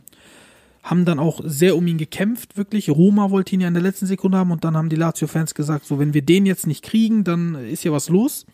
[0.82, 2.90] haben dann auch sehr um ihn gekämpft, wirklich.
[2.90, 5.86] Roma wollte ihn ja in der letzten Sekunde haben und dann haben die Lazio-Fans gesagt,
[5.86, 8.46] so, wenn wir den jetzt nicht kriegen, dann ist ja was los.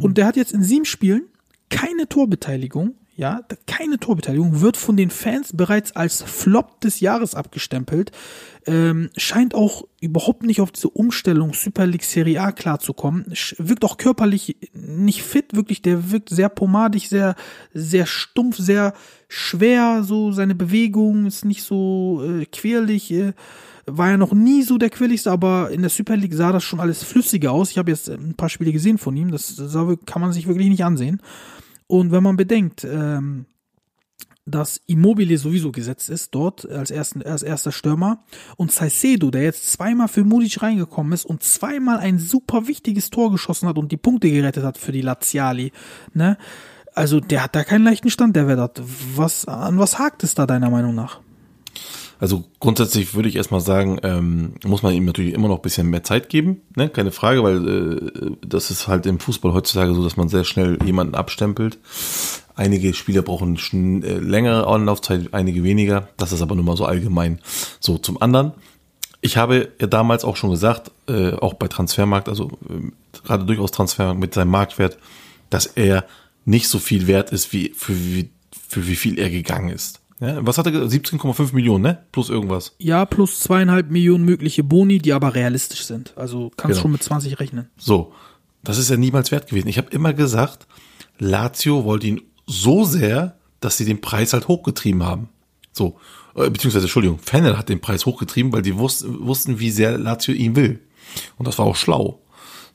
[0.00, 1.22] Und der hat jetzt in sieben Spielen
[1.70, 8.12] keine Torbeteiligung, ja, keine Torbeteiligung, wird von den Fans bereits als Flop des Jahres abgestempelt,
[8.64, 13.26] ähm, scheint auch überhaupt nicht auf diese Umstellung Super League Serie A klarzukommen,
[13.58, 17.34] wirkt auch körperlich nicht fit, wirklich, der wirkt sehr pomadig, sehr,
[17.74, 18.94] sehr stumpf, sehr
[19.28, 23.34] schwer, so seine Bewegung ist nicht so äh, quirlig, äh,
[23.84, 26.80] war ja noch nie so der quirligste, aber in der Super League sah das schon
[26.80, 27.70] alles flüssiger aus.
[27.70, 30.70] Ich habe jetzt ein paar Spiele gesehen von ihm, das wir- kann man sich wirklich
[30.70, 31.20] nicht ansehen.
[31.90, 33.46] Und wenn man bedenkt, ähm,
[34.46, 38.22] dass Immobile sowieso gesetzt ist dort als, ersten, als erster Stürmer
[38.56, 43.32] und Saicedo, der jetzt zweimal für Mudic reingekommen ist und zweimal ein super wichtiges Tor
[43.32, 45.72] geschossen hat und die Punkte gerettet hat für die Laziali,
[46.14, 46.38] ne?
[46.94, 48.80] Also der hat da keinen leichten Stand, der Vedat.
[49.16, 51.20] Was, an was hakt es da deiner Meinung nach?
[52.20, 55.88] Also grundsätzlich würde ich erstmal sagen, ähm, muss man ihm natürlich immer noch ein bisschen
[55.88, 56.90] mehr Zeit geben, ne?
[56.90, 60.78] keine Frage, weil äh, das ist halt im Fußball heutzutage so, dass man sehr schnell
[60.84, 61.78] jemanden abstempelt.
[62.54, 63.56] Einige Spieler brauchen
[64.02, 66.10] äh, längere Anlaufzeit, einige weniger.
[66.18, 67.40] Das ist aber nur mal so allgemein.
[67.80, 68.52] So zum anderen.
[69.22, 72.90] Ich habe ja damals auch schon gesagt, äh, auch bei Transfermarkt, also äh,
[73.24, 74.98] gerade durchaus Transfermarkt mit seinem Marktwert,
[75.48, 76.04] dass er
[76.44, 78.28] nicht so viel wert ist, wie für wie,
[78.68, 79.99] für wie viel er gegangen ist.
[80.20, 80.92] Ja, was hat er gesagt?
[80.92, 82.04] 17,5 Millionen, ne?
[82.12, 82.74] Plus irgendwas.
[82.78, 86.12] Ja, plus zweieinhalb Millionen mögliche Boni, die aber realistisch sind.
[86.16, 86.82] Also kannst Genau.
[86.82, 87.70] schon mit 20 rechnen.
[87.78, 88.12] So,
[88.62, 89.68] das ist ja niemals wert gewesen.
[89.68, 90.66] Ich habe immer gesagt,
[91.18, 95.28] Lazio wollte ihn so sehr, dass sie den Preis halt hochgetrieben haben.
[95.72, 95.98] So,
[96.34, 100.34] äh, beziehungsweise, Entschuldigung, Fennel hat den Preis hochgetrieben, weil die wussten, wussten, wie sehr Lazio
[100.34, 100.80] ihn will.
[101.38, 102.20] Und das war auch schlau.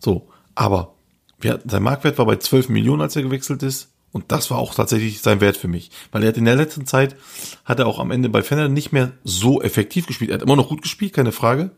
[0.03, 0.95] So, aber
[1.39, 3.91] wir, sein Marktwert war bei 12 Millionen, als er gewechselt ist.
[4.15, 5.91] Und das war auch tatsächlich sein Wert für mich.
[6.13, 7.17] Weil er hat in der letzten Zeit,
[7.65, 10.31] hat er auch am Ende bei Fennel nicht mehr so effektiv gespielt.
[10.31, 11.71] Er hat immer noch gut gespielt, keine Frage.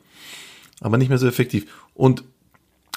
[0.80, 1.65] Aber nicht mehr so effektiv.
[1.95, 2.23] Und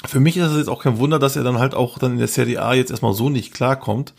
[0.04, 2.18] für mich ist es jetzt auch kein Wunder, dass er dann halt auch dann in
[2.18, 4.12] der Serie A jetzt erstmal so nicht klarkommt.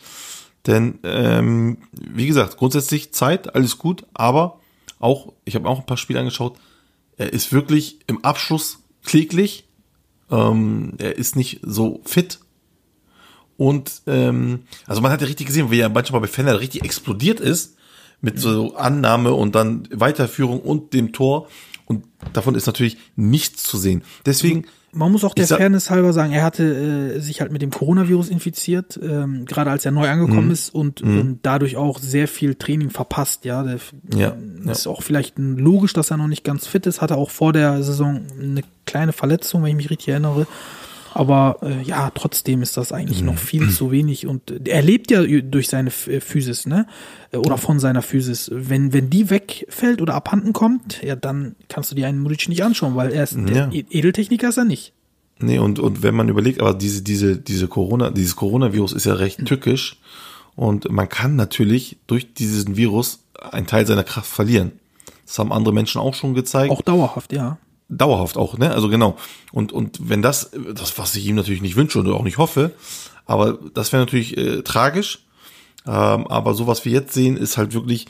[0.66, 4.58] Denn, ähm, wie gesagt, grundsätzlich Zeit, alles gut, aber
[4.98, 6.56] auch, ich habe auch ein paar Spiele angeschaut,
[7.16, 9.68] er ist wirklich im Abschluss kläglich,
[10.32, 12.40] ähm, er ist nicht so fit.
[13.62, 17.38] Und ähm, also man hat ja richtig gesehen, wie er manchmal bei Fenner richtig explodiert
[17.38, 17.76] ist,
[18.20, 21.46] mit so Annahme und dann Weiterführung und dem Tor.
[21.86, 24.02] Und davon ist natürlich nichts zu sehen.
[24.26, 26.64] Deswegen, Man muss auch der sag- Fairness halber sagen, er hatte
[27.16, 30.52] äh, sich halt mit dem Coronavirus infiziert, ähm, gerade als er neu angekommen Mhm.
[30.52, 33.44] ist und ähm, dadurch auch sehr viel Training verpasst.
[33.44, 33.78] Ja, der,
[34.14, 34.36] Ja,
[34.70, 37.00] ist auch vielleicht logisch, dass er noch nicht ganz fit ist.
[37.00, 40.46] Hatte auch vor der Saison eine kleine Verletzung, wenn ich mich richtig erinnere.
[41.14, 43.26] Aber äh, ja, trotzdem ist das eigentlich Mhm.
[43.26, 46.86] noch viel zu wenig und äh, er lebt ja durch seine äh, Physis, ne?
[47.32, 48.50] Äh, Oder von seiner Physis.
[48.52, 52.62] Wenn, wenn die wegfällt oder abhanden kommt, ja, dann kannst du dir einen Mudic nicht
[52.64, 53.70] anschauen, weil er ist, Ja.
[53.72, 54.92] E- Edeltechniker ist er nicht.
[55.38, 59.14] nee, und, und wenn man überlegt, aber diese, diese, diese Corona, dieses Coronavirus ist ja
[59.14, 59.96] recht tückisch.
[60.54, 63.20] Und man kann natürlich durch diesen Virus
[63.50, 64.72] einen Teil seiner Kraft verlieren.
[65.26, 66.70] Das haben andere Menschen auch schon gezeigt.
[66.70, 67.56] Auch dauerhaft, ja.
[67.96, 68.72] Dauerhaft auch, ne?
[68.72, 69.16] Also genau.
[69.52, 72.72] Und und wenn das, das was ich ihm natürlich nicht wünsche und auch nicht hoffe,
[73.26, 75.26] aber das wäre natürlich äh, tragisch.
[75.86, 78.06] Ähm, aber so was wir jetzt sehen, ist halt wirklich,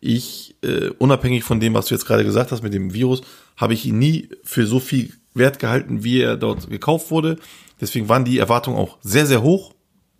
[0.00, 3.22] ich äh, unabhängig von dem, was du jetzt gerade gesagt hast mit dem Virus,
[3.56, 7.36] habe ich ihn nie für so viel Wert gehalten, wie er dort gekauft wurde.
[7.80, 9.74] Deswegen waren die Erwartungen auch sehr sehr hoch.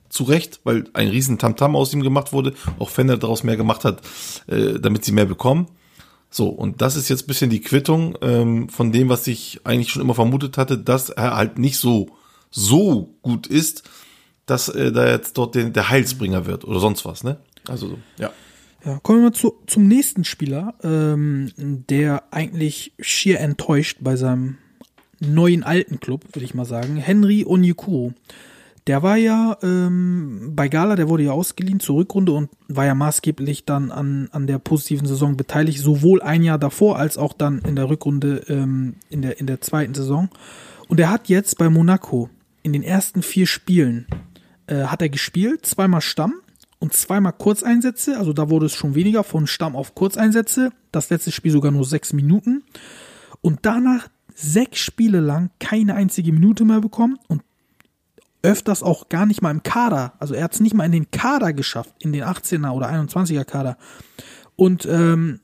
[0.08, 3.84] Zu Recht, weil ein riesen Tamtam aus ihm gemacht wurde, auch Fender daraus mehr gemacht
[3.84, 4.02] hat,
[4.46, 5.66] äh, damit sie mehr bekommen.
[6.30, 9.90] So, und das ist jetzt ein bisschen die Quittung ähm, von dem, was ich eigentlich
[9.90, 12.08] schon immer vermutet hatte, dass er halt nicht so,
[12.50, 13.84] so gut ist,
[14.44, 17.38] dass äh, da jetzt dort den, der Heilsbringer wird oder sonst was, ne?
[17.68, 18.30] Also, so, ja.
[18.84, 24.58] Ja, kommen wir mal zu, zum nächsten Spieler, ähm, der eigentlich schier enttäuscht bei seinem
[25.18, 26.96] neuen alten Club, würde ich mal sagen.
[26.96, 28.12] Henry Onyekuro.
[28.86, 32.94] Der war ja ähm, bei Gala, der wurde ja ausgeliehen zur Rückrunde und war ja
[32.94, 37.58] maßgeblich dann an, an der positiven Saison beteiligt, sowohl ein Jahr davor als auch dann
[37.60, 40.28] in der Rückrunde ähm, in, der, in der zweiten Saison.
[40.86, 42.30] Und er hat jetzt bei Monaco
[42.62, 44.06] in den ersten vier Spielen
[44.68, 46.34] äh, hat er gespielt, zweimal Stamm
[46.78, 48.18] und zweimal Kurzeinsätze.
[48.18, 50.70] Also da wurde es schon weniger von Stamm auf Kurzeinsätze.
[50.92, 52.62] Das letzte Spiel sogar nur sechs Minuten.
[53.40, 57.42] Und danach sechs Spiele lang keine einzige Minute mehr bekommen und
[58.46, 60.12] öfters auch gar nicht mal im Kader.
[60.18, 63.44] Also er hat es nicht mal in den Kader geschafft, in den 18er oder 21er
[63.44, 63.76] Kader.
[64.54, 65.40] Und ähm,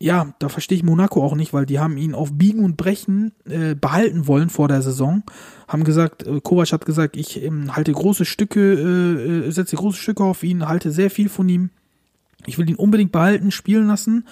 [0.00, 3.32] ja, da verstehe ich Monaco auch nicht, weil die haben ihn auf Biegen und Brechen
[3.48, 5.22] äh, behalten wollen vor der Saison.
[5.68, 9.98] Haben gesagt, äh, Kovac hat gesagt, ich ähm, halte große Stücke, äh, äh, setze große
[9.98, 11.70] Stücke auf ihn, halte sehr viel von ihm.
[12.46, 14.26] Ich will ihn unbedingt behalten, spielen lassen.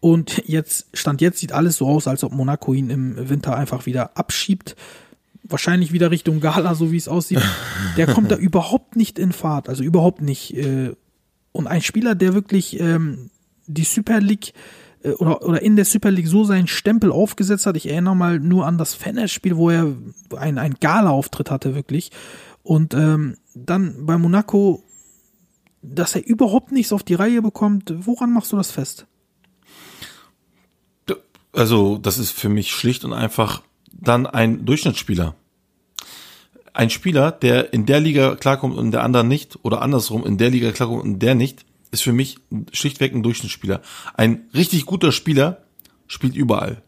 [0.00, 3.86] Und jetzt, Stand jetzt sieht alles so aus, als ob Monaco ihn im Winter einfach
[3.86, 4.76] wieder abschiebt.
[5.44, 7.42] Wahrscheinlich wieder Richtung Gala, so wie es aussieht.
[7.96, 10.56] Der kommt da überhaupt nicht in Fahrt, also überhaupt nicht.
[10.56, 10.94] Äh,
[11.52, 13.30] und ein Spieler, der wirklich ähm,
[13.66, 14.52] die Super League
[15.02, 17.76] äh, oder, oder in der Super League so seinen Stempel aufgesetzt hat.
[17.76, 19.94] Ich erinnere mal nur an das Fenner-Spiel, wo er
[20.36, 22.10] ein, ein Gala-Auftritt hatte, wirklich.
[22.62, 24.82] Und ähm, dann bei Monaco,
[25.82, 27.94] dass er überhaupt nichts auf die Reihe bekommt.
[28.06, 29.06] Woran machst du das fest?
[31.52, 33.62] Also, das ist für mich schlicht und einfach
[34.00, 35.34] dann ein Durchschnittsspieler.
[36.72, 40.38] Ein Spieler, der in der Liga klarkommt und in der anderen nicht, oder andersrum, in
[40.38, 42.38] der Liga klarkommt und in der nicht, ist für mich
[42.72, 43.80] schlichtweg ein Durchschnittsspieler.
[44.14, 45.64] Ein richtig guter Spieler
[46.08, 46.82] spielt überall.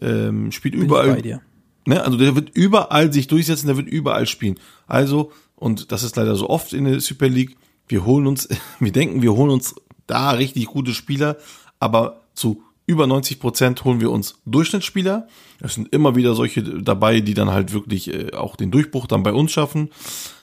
[0.00, 1.40] Ähm, spielt Bin überall.
[1.86, 2.02] Ne?
[2.02, 4.58] Also der wird überall sich durchsetzen, der wird überall spielen.
[4.86, 7.56] Also, und das ist leider so oft in der Super League,
[7.88, 8.48] wir holen uns,
[8.80, 9.74] wir denken, wir holen uns
[10.06, 11.36] da richtig gute Spieler,
[11.78, 15.28] aber zu über 90 Prozent holen wir uns Durchschnittsspieler.
[15.60, 19.22] Es sind immer wieder solche dabei, die dann halt wirklich äh, auch den Durchbruch dann
[19.22, 19.90] bei uns schaffen.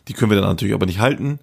[0.08, 1.40] Die können wir dann natürlich aber nicht halten.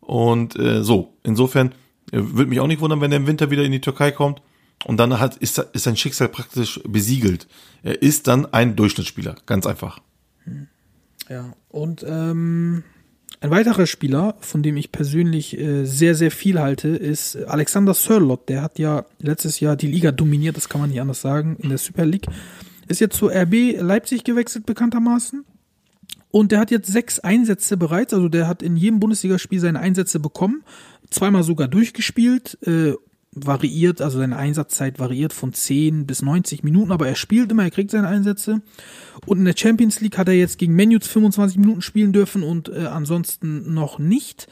[0.00, 1.72] Und äh, so, insofern
[2.12, 4.42] äh, würde mich auch nicht wundern, wenn er im Winter wieder in die Türkei kommt.
[4.84, 7.48] Und dann hat, ist, ist sein Schicksal praktisch besiegelt.
[7.82, 9.98] Er ist dann ein Durchschnittsspieler, ganz einfach.
[11.28, 12.84] Ja, und ähm,
[13.40, 18.48] ein weiterer Spieler, von dem ich persönlich äh, sehr, sehr viel halte, ist Alexander Sörlot.
[18.48, 21.68] Der hat ja letztes Jahr die Liga dominiert, das kann man nicht anders sagen, in
[21.68, 22.26] der Super League.
[22.88, 25.44] Ist jetzt zu RB Leipzig gewechselt, bekanntermaßen.
[26.30, 30.20] Und der hat jetzt sechs Einsätze bereits, also der hat in jedem Bundesligaspiel seine Einsätze
[30.20, 30.64] bekommen,
[31.10, 32.94] zweimal sogar durchgespielt, äh,
[33.34, 37.70] variiert, also seine Einsatzzeit variiert von 10 bis 90 Minuten, aber er spielt immer, er
[37.70, 38.62] kriegt seine Einsätze.
[39.26, 42.68] Und in der Champions League hat er jetzt gegen Menus 25 Minuten spielen dürfen und
[42.68, 44.48] äh, ansonsten noch nicht.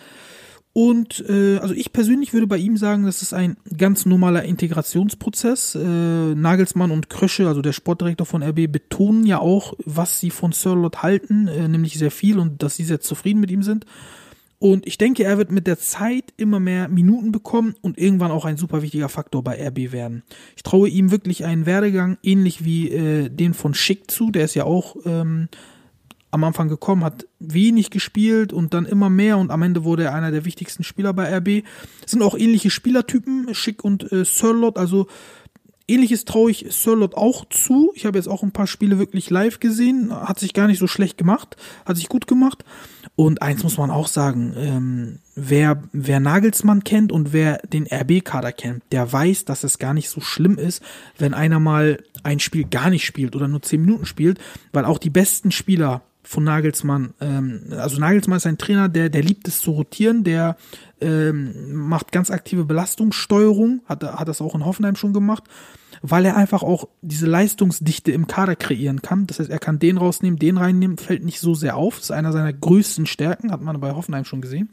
[0.74, 5.74] Und äh, also ich persönlich würde bei ihm sagen, das ist ein ganz normaler Integrationsprozess.
[5.74, 10.52] Äh, Nagelsmann und Krösche, also der Sportdirektor von RB, betonen ja auch, was sie von
[10.52, 13.84] Sirlot halten, äh, nämlich sehr viel und dass sie sehr zufrieden mit ihm sind.
[14.62, 18.44] Und ich denke, er wird mit der Zeit immer mehr Minuten bekommen und irgendwann auch
[18.44, 20.22] ein super wichtiger Faktor bei RB werden.
[20.54, 24.30] Ich traue ihm wirklich einen Werdegang, ähnlich wie äh, den von Schick zu.
[24.30, 25.48] Der ist ja auch ähm,
[26.30, 30.14] am Anfang gekommen, hat wenig gespielt und dann immer mehr und am Ende wurde er
[30.14, 31.64] einer der wichtigsten Spieler bei RB.
[32.04, 35.08] Es sind auch ähnliche Spielertypen, Schick und äh, Sirlot, also
[35.88, 37.92] Ähnliches traue ich Sirlot auch zu.
[37.94, 40.10] Ich habe jetzt auch ein paar Spiele wirklich live gesehen.
[40.10, 41.56] Hat sich gar nicht so schlecht gemacht.
[41.84, 42.64] Hat sich gut gemacht.
[43.14, 48.52] Und eins muss man auch sagen, ähm, wer, wer Nagelsmann kennt und wer den RB-Kader
[48.52, 50.82] kennt, der weiß, dass es gar nicht so schlimm ist,
[51.18, 54.38] wenn einer mal ein Spiel gar nicht spielt oder nur zehn Minuten spielt,
[54.72, 59.22] weil auch die besten Spieler von Nagelsmann, ähm, also Nagelsmann ist ein Trainer, der, der
[59.22, 60.56] liebt es zu rotieren, der
[61.00, 65.44] ähm, macht ganz aktive Belastungssteuerung, hat, hat das auch in Hoffenheim schon gemacht,
[66.00, 69.26] weil er einfach auch diese Leistungsdichte im Kader kreieren kann.
[69.26, 71.96] Das heißt, er kann den rausnehmen, den reinnehmen, fällt nicht so sehr auf.
[71.96, 74.70] Das ist einer seiner größten Stärken, hat man bei Hoffenheim schon gesehen.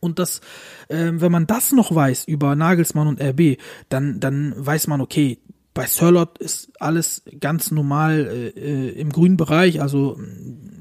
[0.00, 0.42] Und das,
[0.90, 3.58] ähm, wenn man das noch weiß über Nagelsmann und RB,
[3.88, 5.38] dann, dann weiß man, okay,
[5.74, 9.82] bei Sörlot ist alles ganz normal äh, äh, im grünen Bereich.
[9.82, 10.18] Also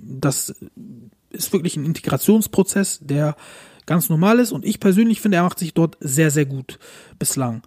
[0.03, 0.55] das
[1.31, 3.35] ist wirklich ein Integrationsprozess, der
[3.87, 4.51] ganz normal ist.
[4.51, 6.79] Und ich persönlich finde, er macht sich dort sehr, sehr gut
[7.17, 7.63] bislang.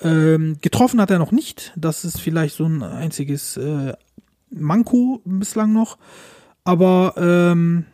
[0.00, 1.72] Ähm, getroffen hat er noch nicht.
[1.74, 3.94] Das ist vielleicht so ein einziges äh,
[4.50, 5.98] Manko bislang noch.
[6.64, 7.86] Aber ähm,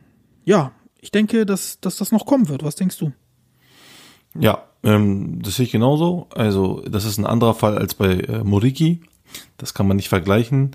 [0.44, 2.64] ja, ich denke, dass, dass das noch kommen wird.
[2.64, 3.12] Was denkst du?
[4.38, 6.28] Ja, ähm, das sehe ich genauso.
[6.34, 9.00] Also, das ist ein anderer Fall als bei äh, Moriki.
[9.56, 10.72] Das kann man nicht vergleichen.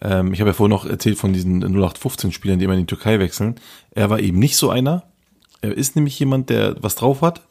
[0.00, 3.18] Ähm, ich habe ja vorhin noch erzählt von diesen 0815-Spielern, die immer in die Türkei
[3.18, 3.56] wechseln.
[3.90, 5.04] Er war eben nicht so einer.
[5.60, 7.42] Er ist nämlich jemand, der was drauf hat.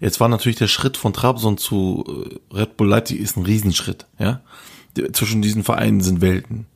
[0.00, 2.04] Jetzt war natürlich der Schritt von Trabzon zu
[2.52, 4.06] äh, Red Bull Leipzig ist ein Riesenschritt.
[4.18, 4.40] Ja,
[5.12, 6.66] zwischen diesen Vereinen sind Welten.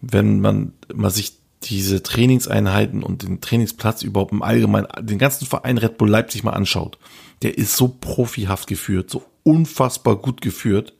[0.00, 5.78] Wenn man mal sich diese Trainingseinheiten und den Trainingsplatz überhaupt im Allgemeinen, den ganzen Verein
[5.78, 6.98] Red Bull Leipzig mal anschaut,
[7.42, 10.94] der ist so profihaft geführt, so unfassbar gut geführt.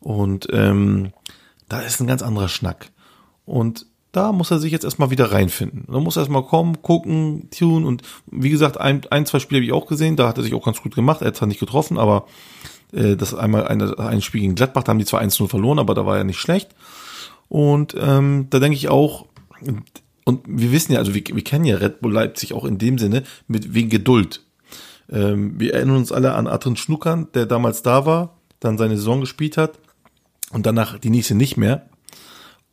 [0.00, 1.12] Und ähm,
[1.68, 2.90] da ist ein ganz anderer Schnack.
[3.44, 5.84] Und da muss er sich jetzt erstmal wieder reinfinden.
[5.90, 9.66] Da muss er erstmal kommen, gucken, tun und wie gesagt, ein, ein zwei Spiele habe
[9.66, 11.22] ich auch gesehen, da hat er sich auch ganz gut gemacht.
[11.22, 12.26] Er hat zwar nicht getroffen, aber
[12.92, 15.94] äh, das einmal eine, ein Spiel gegen Gladbach, da haben die zwar 1-0 verloren, aber
[15.94, 16.70] da war er nicht schlecht.
[17.48, 19.26] Und ähm, da denke ich auch,
[20.24, 22.98] und wir wissen ja, also wir, wir kennen ja Red Bull Leipzig auch in dem
[22.98, 24.44] Sinne mit wegen Geduld.
[25.10, 29.20] Ähm, wir erinnern uns alle an Adrian Schnuckern, der damals da war, dann seine Saison
[29.20, 29.78] gespielt hat
[30.50, 31.88] und danach die nächste nicht mehr.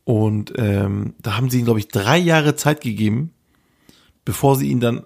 [0.04, 3.32] Und ähm, da haben sie ihm, glaube ich, drei Jahre Zeit gegeben,
[4.26, 5.06] bevor sie ihn dann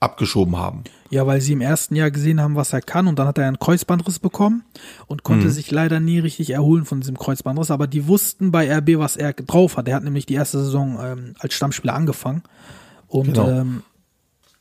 [0.00, 0.84] abgeschoben haben.
[1.10, 3.46] Ja, weil sie im ersten Jahr gesehen haben, was er kann und dann hat er
[3.46, 4.64] einen Kreuzbandriss bekommen
[5.06, 5.50] und konnte Mhm.
[5.50, 7.70] sich leider nie richtig erholen von diesem Kreuzbandriss.
[7.70, 9.88] Aber die wussten bei RB, was er drauf hat.
[9.88, 12.42] Er hat nämlich die erste Saison ähm, als Stammspieler angefangen.
[13.08, 13.48] Und Genau.
[13.50, 13.82] ähm,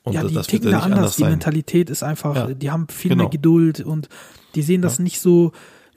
[0.04, 1.18] Und ja, die ticken ja da anders.
[1.18, 1.24] Die.
[1.24, 2.48] Mentalität ist einfach, Ja.
[2.54, 3.24] die haben viel Genau.
[3.26, 4.10] mehr Geduld und
[4.56, 5.52] die sehen das nicht so,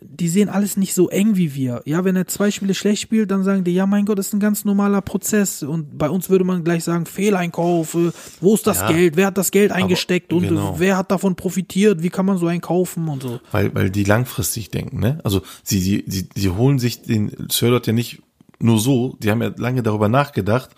[0.09, 1.83] die sehen alles nicht so eng wie wir.
[1.85, 4.33] Ja, wenn er zwei Spiele schlecht spielt, dann sagen die, ja, mein Gott, das ist
[4.33, 5.63] ein ganz normaler Prozess.
[5.63, 7.97] Und bei uns würde man gleich sagen, Fehleinkauf,
[8.41, 8.93] wo ist das Ja.
[8.93, 10.75] Geld, wer hat das Geld eingesteckt und genau.
[10.79, 13.41] wer hat davon profitiert, wie kann man so einen kaufen und so.
[13.51, 15.19] Weil, weil die langfristig denken, ne?
[15.25, 18.23] Also sie, sie, sie, sie holen sich den Sherlock ja nicht
[18.59, 20.71] nur so, die haben ja lange darüber nachgedacht,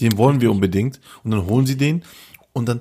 [0.00, 2.02] den wollen wir unbedingt und dann holen sie den
[2.52, 2.80] und dann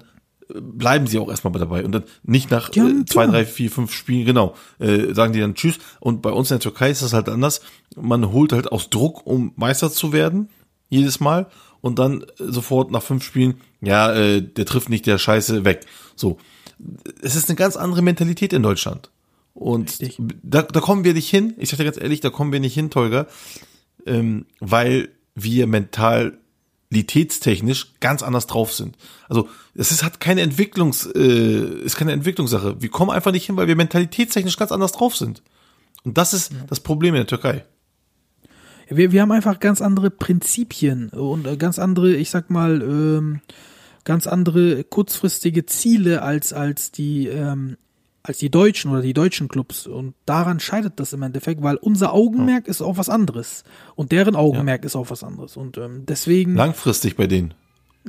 [0.54, 3.93] bleiben sie auch erstmal dabei und dann nicht nach haben äh, zwei, drei, vier, fünf
[3.93, 5.78] Spielen, genau, äh, sagen die dann Tschüss.
[6.00, 7.62] Und bei uns in der Türkei ist das halt anders.
[7.95, 10.50] Man holt halt aus Druck, um Meister zu werden,
[10.89, 11.47] jedes Mal
[11.82, 15.86] und dann äh, sofort nach fünf Spielen, ja, äh, der trifft nicht, der Scheiße weg.
[16.16, 16.38] So,
[17.22, 19.12] es ist eine ganz andere Mentalität in Deutschland.
[19.54, 20.18] Und Richtig.
[20.41, 21.54] da, da kommen wir nicht hin.
[21.58, 23.28] Ich sag dir ganz ehrlich, da kommen wir nicht hin, Tolga,
[24.06, 25.68] ähm, weil wir
[26.89, 28.97] mentalitätstechnisch ganz anders drauf sind.
[29.27, 32.81] Also es ist, hat keine Entwicklungs, äh, ist keine Entwicklungssache.
[32.81, 35.43] Wir kommen einfach nicht hin, weil wir mentalitätstechnisch ganz anders drauf sind.
[36.03, 37.65] Und das ist das Problem in der Türkei.
[38.87, 43.41] Wir, wir haben einfach ganz andere Prinzipien und äh, ganz andere, ich sag mal, ähm,
[44.03, 47.77] ganz andere kurzfristige Ziele als, als die, ähm,
[48.24, 49.88] als die Deutschen oder die deutschen Clubs.
[49.88, 53.63] Und daran scheidet das im Endeffekt, weil unser Augenmerk ist auf was anderes.
[53.95, 55.57] Und deren Augenmerk ist auf was anderes.
[55.57, 56.55] Und ähm, deswegen.
[56.55, 57.53] Langfristig bei denen.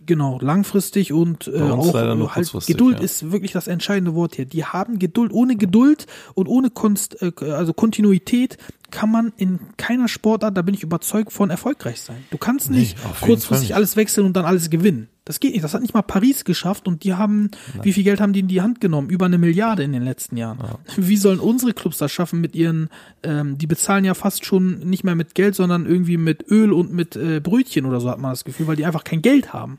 [0.06, 3.04] Genau, langfristig und äh, auch leider nur äh, halt Geduld ja.
[3.04, 4.44] ist wirklich das entscheidende Wort hier.
[4.44, 5.32] Die haben Geduld.
[5.32, 8.56] Ohne Geduld und ohne Konst, äh, also Kontinuität
[8.90, 12.24] kann man in keiner Sportart, da bin ich überzeugt von, erfolgreich sein.
[12.30, 15.08] Du kannst nicht Fall kurzfristig alles wechseln und dann alles gewinnen.
[15.24, 15.62] Das geht nicht.
[15.62, 17.50] Das hat nicht mal Paris geschafft und die haben,
[17.82, 19.08] wie viel Geld haben die in die Hand genommen?
[19.10, 20.58] Über eine Milliarde in den letzten Jahren.
[20.96, 22.88] Wie sollen unsere Clubs das schaffen mit ihren,
[23.22, 26.92] ähm, die bezahlen ja fast schon nicht mehr mit Geld, sondern irgendwie mit Öl und
[26.92, 29.78] mit äh, Brötchen oder so hat man das Gefühl, weil die einfach kein Geld haben.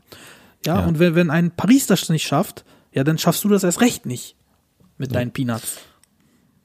[0.64, 0.86] Ja, Ja.
[0.86, 4.06] und wenn, wenn ein Paris das nicht schafft, ja, dann schaffst du das erst recht
[4.06, 4.36] nicht
[4.96, 5.78] mit deinen Peanuts.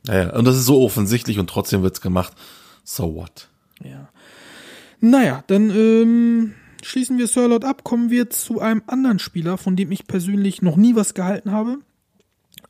[0.08, 2.34] Naja, und das ist so offensichtlich und trotzdem wird's gemacht.
[2.84, 3.48] So what?
[3.84, 4.10] Ja.
[5.00, 9.92] Naja, dann ähm, schließen wir Sirlot ab, kommen wir zu einem anderen Spieler, von dem
[9.92, 11.80] ich persönlich noch nie was gehalten habe.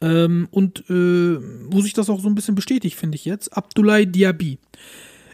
[0.01, 1.37] Ähm, und äh,
[1.71, 3.55] wo sich das auch so ein bisschen bestätigt, finde ich jetzt.
[3.55, 4.59] Abdoulaye Diaby.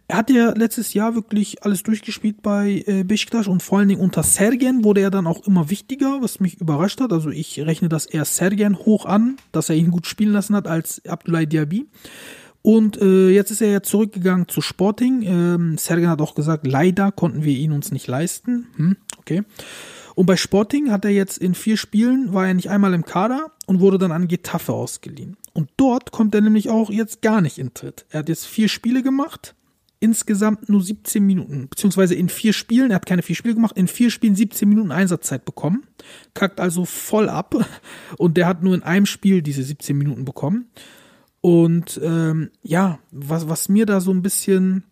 [0.08, 4.01] Er hat ja letztes Jahr wirklich alles durchgespielt bei äh, Besiktas und vor allen Dingen
[4.01, 7.14] unter Sergen wurde er dann auch immer wichtiger, was mich überrascht hat.
[7.14, 10.68] Also ich rechne das eher Sergen hoch an, dass er ihn gut spielen lassen hat
[10.68, 11.88] als Abdoulaye Diaby.
[12.62, 15.22] Und äh, jetzt ist er ja zurückgegangen zu Sporting.
[15.24, 18.68] Ähm, Sergen hat auch gesagt, leider konnten wir ihn uns nicht leisten.
[18.76, 19.43] Hm, okay.
[20.16, 23.51] Und bei Sporting hat er jetzt in vier Spielen, war er nicht einmal im Kader
[23.66, 25.38] und wurde dann an Getafe ausgeliehen.
[25.54, 28.06] Und dort kommt er nämlich auch jetzt gar nicht in Tritt.
[28.10, 29.56] Er hat jetzt vier Spiele gemacht,
[30.04, 33.88] insgesamt nur 17 Minuten, beziehungsweise in vier Spielen, er hat keine vier Spiele gemacht, in
[33.88, 35.84] vier Spielen 17 Minuten Einsatzzeit bekommen,
[36.34, 37.56] kackt also voll ab
[38.18, 40.70] und der hat nur in einem Spiel diese 17 Minuten bekommen.
[41.39, 44.84] Und ähm, ja, was, was mir da so ein bisschen,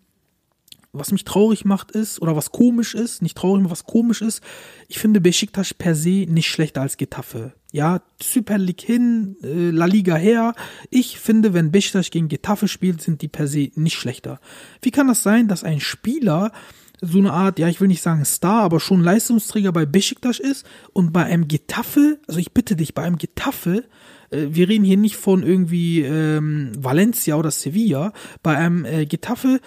[0.94, 4.42] was mich traurig macht ist, oder was komisch ist, nicht traurig, was komisch ist,
[4.88, 7.54] ich finde Besiktas per se nicht schlechter als Getafe.
[7.72, 10.54] Ja, Super League hin, äh, La Liga her.
[10.90, 14.42] Ich finde, wenn Besiktas gegen Getafe spielt, sind die per se nicht schlechter.
[14.82, 16.52] Wie kann das sein, dass ein Spieler
[17.02, 20.66] so eine Art, ja, ich will nicht sagen Star, aber schon Leistungsträger bei Besiktas ist
[20.94, 23.86] und bei einem Getafe, also ich bitte dich, bei einem Getafe,
[24.30, 28.14] äh, wir reden hier nicht von irgendwie ähm, Valencia oder Sevilla,
[28.44, 29.60] bei einem äh, Getafe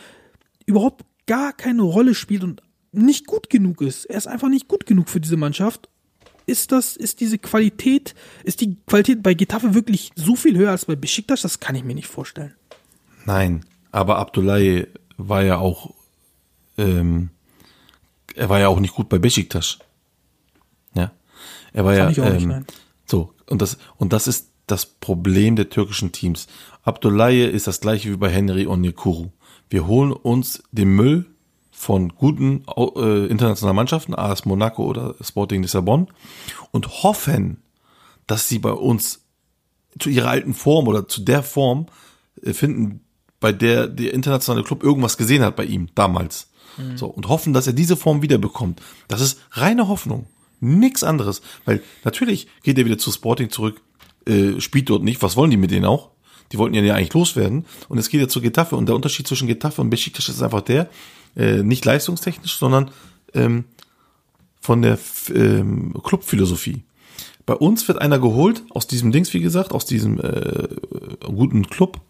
[0.66, 2.62] überhaupt gar keine Rolle spielt und
[2.92, 4.04] nicht gut genug ist.
[4.06, 5.88] Er ist einfach nicht gut genug für diese Mannschaft.
[6.46, 8.14] Ist das, ist diese Qualität,
[8.44, 11.40] ist die Qualität bei Getafe wirklich so viel höher als bei Besiktas?
[11.40, 12.54] Das kann ich mir nicht vorstellen.
[13.24, 15.94] Nein, aber Abdullahi war ja auch,
[16.76, 17.30] ähm,
[18.34, 19.78] er war ja auch nicht gut bei Besiktas.
[20.94, 21.12] Ja,
[21.72, 22.66] er war Fand ja, nicht, ähm, nein.
[23.06, 26.46] so und das und das ist das Problem der türkischen Teams.
[26.82, 29.30] Abdullahi ist das gleiche wie bei Henry Onyekuru.
[29.70, 31.26] Wir holen uns den Müll
[31.70, 36.08] von guten äh, internationalen Mannschaften, AS Monaco oder Sporting Lissabon,
[36.70, 37.62] und hoffen,
[38.26, 39.24] dass sie bei uns
[39.98, 41.86] zu ihrer alten Form oder zu der Form
[42.42, 43.00] äh, finden,
[43.40, 46.48] bei der der internationale Club irgendwas gesehen hat bei ihm damals.
[46.96, 48.82] So, und hoffen, dass er diese Form wiederbekommt.
[49.06, 50.26] Das ist reine Hoffnung.
[50.60, 51.42] Nix anderes.
[51.64, 53.80] Weil natürlich geht er wieder zu Sporting zurück,
[54.26, 55.22] äh, spielt dort nicht.
[55.22, 56.10] Was wollen die mit denen auch?
[56.54, 57.64] Die wollten ja eigentlich loswerden.
[57.88, 58.76] Und jetzt geht er zu Getafe.
[58.76, 60.88] Und der Unterschied zwischen Getafe und Besiktas ist einfach der,
[61.36, 62.92] äh, nicht leistungstechnisch, sondern
[63.34, 63.64] ähm,
[64.60, 64.96] von der
[65.34, 66.84] ähm, Clubphilosophie.
[67.44, 70.68] Bei uns wird einer geholt aus diesem Dings, wie gesagt, aus diesem äh,
[71.26, 72.00] guten Club.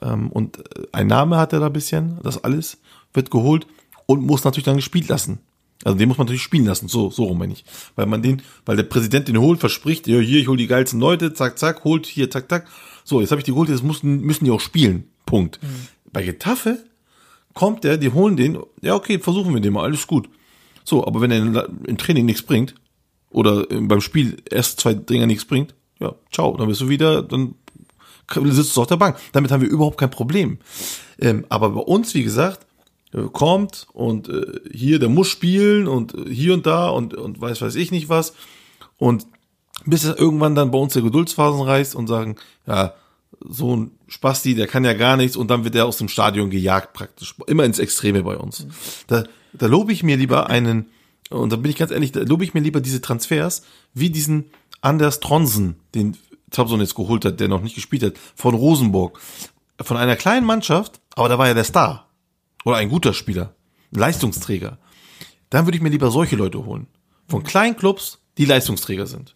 [0.00, 2.78] Ähm, und äh, ein Name hat er da ein bisschen, das alles
[3.12, 3.66] wird geholt
[4.06, 5.40] und muss natürlich dann gespielt lassen.
[5.82, 7.64] Also den muss man natürlich spielen lassen, so, so rum meine ich.
[7.96, 11.00] Weil man den, weil der Präsident den holt, verspricht, ja, hier, ich hol die geilsten
[11.00, 12.68] Leute, zack, zack, holt hier, zack, zack.
[13.04, 15.08] So, jetzt habe ich die geholt, jetzt müssen, müssen die auch spielen.
[15.26, 15.60] Punkt.
[16.12, 16.84] Bei Getafe
[17.52, 20.28] kommt der, die holen den, ja, okay, versuchen wir den mal, alles gut.
[20.84, 22.74] So, aber wenn er im Training nichts bringt,
[23.30, 27.56] oder beim Spiel erst zwei Dinger nichts bringt, ja, ciao, dann bist du wieder, dann
[28.44, 29.16] sitzt du auf der Bank.
[29.32, 30.58] Damit haben wir überhaupt kein Problem.
[31.18, 32.66] Ähm, aber bei uns, wie gesagt,
[33.12, 37.40] äh, kommt und äh, hier, der muss spielen und äh, hier und da und, und
[37.40, 38.34] weiß weiß ich nicht was.
[38.98, 39.26] Und
[39.86, 42.94] Bis irgendwann dann bei uns der Geduldsphasen reißt und sagen, ja,
[43.40, 46.50] so ein Spasti, der kann ja gar nichts und dann wird er aus dem Stadion
[46.50, 47.34] gejagt praktisch.
[47.46, 48.66] Immer ins Extreme bei uns.
[49.06, 50.90] Da, da lobe ich mir lieber einen,
[51.30, 53.62] und da bin ich ganz ehrlich, da lobe ich mir lieber diese Transfers,
[53.92, 56.16] wie diesen Anders Tronsen, den
[56.50, 59.20] Trabzon jetzt geholt hat, der noch nicht gespielt hat, von Rosenborg.
[59.80, 62.08] Von einer kleinen Mannschaft, aber da war ja der Star.
[62.64, 63.54] Oder ein guter Spieler.
[63.92, 64.78] Ein Leistungsträger.
[65.50, 66.86] Dann würde ich mir lieber solche Leute holen.
[67.28, 69.34] Von kleinen Clubs, die Leistungsträger sind.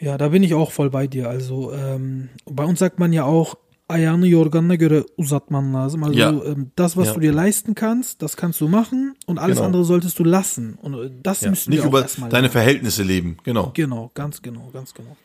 [0.00, 1.28] Ja, da bin ich auch voll bei dir.
[1.28, 3.54] Also ähm, bei uns sagt man ja auch,
[3.88, 6.02] ayağını yorganına göre uzatman lazım.
[6.04, 6.30] Also Ja.
[6.44, 7.14] ähm, das, was Ja.
[7.14, 9.66] du dir leisten kannst, das kannst du machen und alles Genau.
[9.66, 10.74] andere solltest du lassen.
[10.82, 11.50] Und äh, das Ja.
[11.50, 12.50] müssen Nicht wir über deine lernen.
[12.50, 13.36] Verhältnisse leben.
[13.44, 13.70] Genau.
[13.74, 15.16] Genau, ganz genau, ganz genau.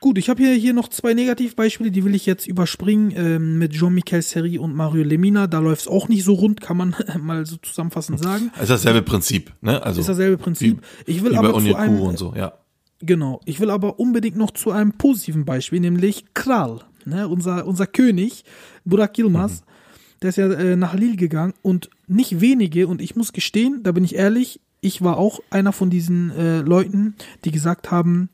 [0.00, 3.72] Gut, ich habe hier, hier noch zwei Negativbeispiele, die will ich jetzt überspringen ähm, mit
[3.72, 5.46] Jean-Michel Seri und Mario Lemina.
[5.48, 8.50] Da läuft es auch nicht so rund, kann man mal so zusammenfassend sagen.
[8.60, 9.82] Ist dasselbe Prinzip, ne?
[9.82, 10.82] Also Ist dasselbe Prinzip.
[11.06, 12.52] Ich will wie aber zu einem, und so, ja.
[13.00, 13.40] Genau.
[13.44, 18.44] Ich will aber unbedingt noch zu einem positiven Beispiel, nämlich Kral, ne, unser, unser König,
[18.84, 19.62] Burak Yilmaz.
[20.20, 23.92] Der ist ja äh, nach Lille gegangen und nicht wenige, und ich muss gestehen, da
[23.92, 28.30] bin ich ehrlich, ich war auch einer von diesen äh, Leuten, die gesagt haben,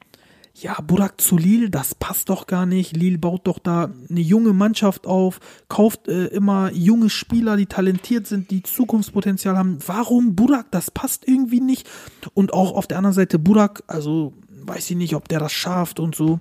[0.56, 2.96] ja, Burak zu Lille, das passt doch gar nicht.
[2.96, 8.28] Lille baut doch da eine junge Mannschaft auf, kauft äh, immer junge Spieler, die talentiert
[8.28, 9.78] sind, die Zukunftspotenzial haben.
[9.84, 10.70] Warum Burak?
[10.70, 11.90] Das passt irgendwie nicht.
[12.34, 14.32] Und auch auf der anderen Seite Burak, also
[14.66, 16.40] weiß ich nicht, ob der das schafft und so.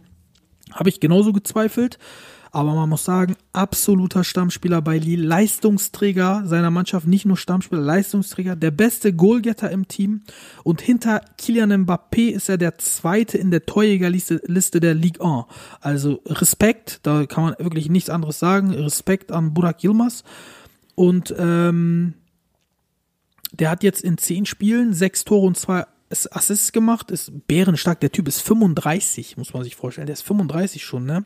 [0.72, 2.00] Habe ich genauso gezweifelt.
[2.56, 8.56] Aber man muss sagen, absoluter Stammspieler bei Lille, Leistungsträger seiner Mannschaft, nicht nur Stammspieler, Leistungsträger,
[8.56, 10.22] der beste Goalgetter im Team.
[10.64, 15.46] Und hinter Kylian Mbappé ist er der zweite in der Torjägerliste Liste der Ligue 1.
[15.82, 18.70] Also Respekt, da kann man wirklich nichts anderes sagen.
[18.70, 20.24] Respekt an Burak Yilmaz.
[20.94, 22.14] Und ähm,
[23.52, 25.86] der hat jetzt in zehn Spielen sechs Tore und zwei
[26.32, 28.00] Assists gemacht, ist bärenstark.
[28.00, 30.08] Der Typ ist 35, muss man sich vorstellen.
[30.08, 31.24] Der ist 35 schon, ne?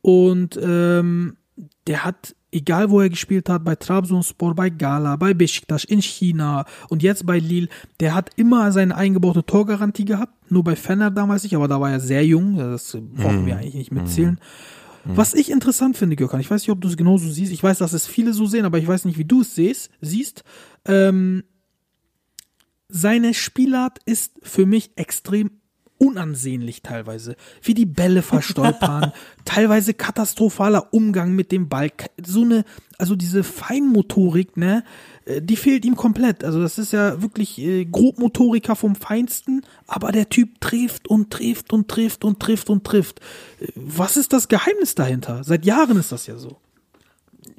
[0.00, 1.36] Und ähm,
[1.86, 6.64] der hat, egal wo er gespielt hat, bei Trabzonspor, bei Gala, bei Besiktas, in China
[6.88, 7.68] und jetzt bei Lille,
[8.00, 10.50] der hat immer seine eingebaute Torgarantie gehabt.
[10.50, 12.56] Nur bei Fenner damals nicht, aber da war er sehr jung.
[12.56, 14.40] Das brauchen wir eigentlich nicht mitzählen.
[15.04, 17.52] Was ich interessant finde, Gökhan, ich weiß nicht, ob du es genauso siehst.
[17.52, 19.90] Ich weiß, dass es viele so sehen, aber ich weiß nicht, wie du es siehst.
[20.00, 20.44] siehst.
[20.84, 21.44] Ähm,
[22.88, 25.50] seine Spielart ist für mich extrem
[25.98, 27.36] unansehnlich teilweise.
[27.60, 29.12] Wie die Bälle verstolpern,
[29.44, 31.90] teilweise katastrophaler Umgang mit dem Ball.
[32.24, 32.64] So eine,
[32.98, 34.84] also diese Feinmotorik, ne,
[35.24, 36.44] äh, die fehlt ihm komplett.
[36.44, 41.72] Also das ist ja wirklich äh, Grobmotoriker vom Feinsten, aber der Typ trifft und trifft
[41.72, 43.20] und trifft und trifft und trifft.
[43.60, 45.42] Äh, Was ist das Geheimnis dahinter?
[45.42, 46.58] Seit Jahren ist das ja so.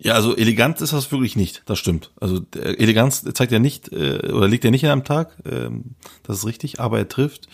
[0.01, 2.11] Ja, also elegant ist das wirklich nicht, das stimmt.
[2.21, 5.95] Also der Eleganz zeigt er nicht äh, oder liegt er nicht in einem Tag, ähm,
[6.23, 7.49] das ist richtig, aber er trifft.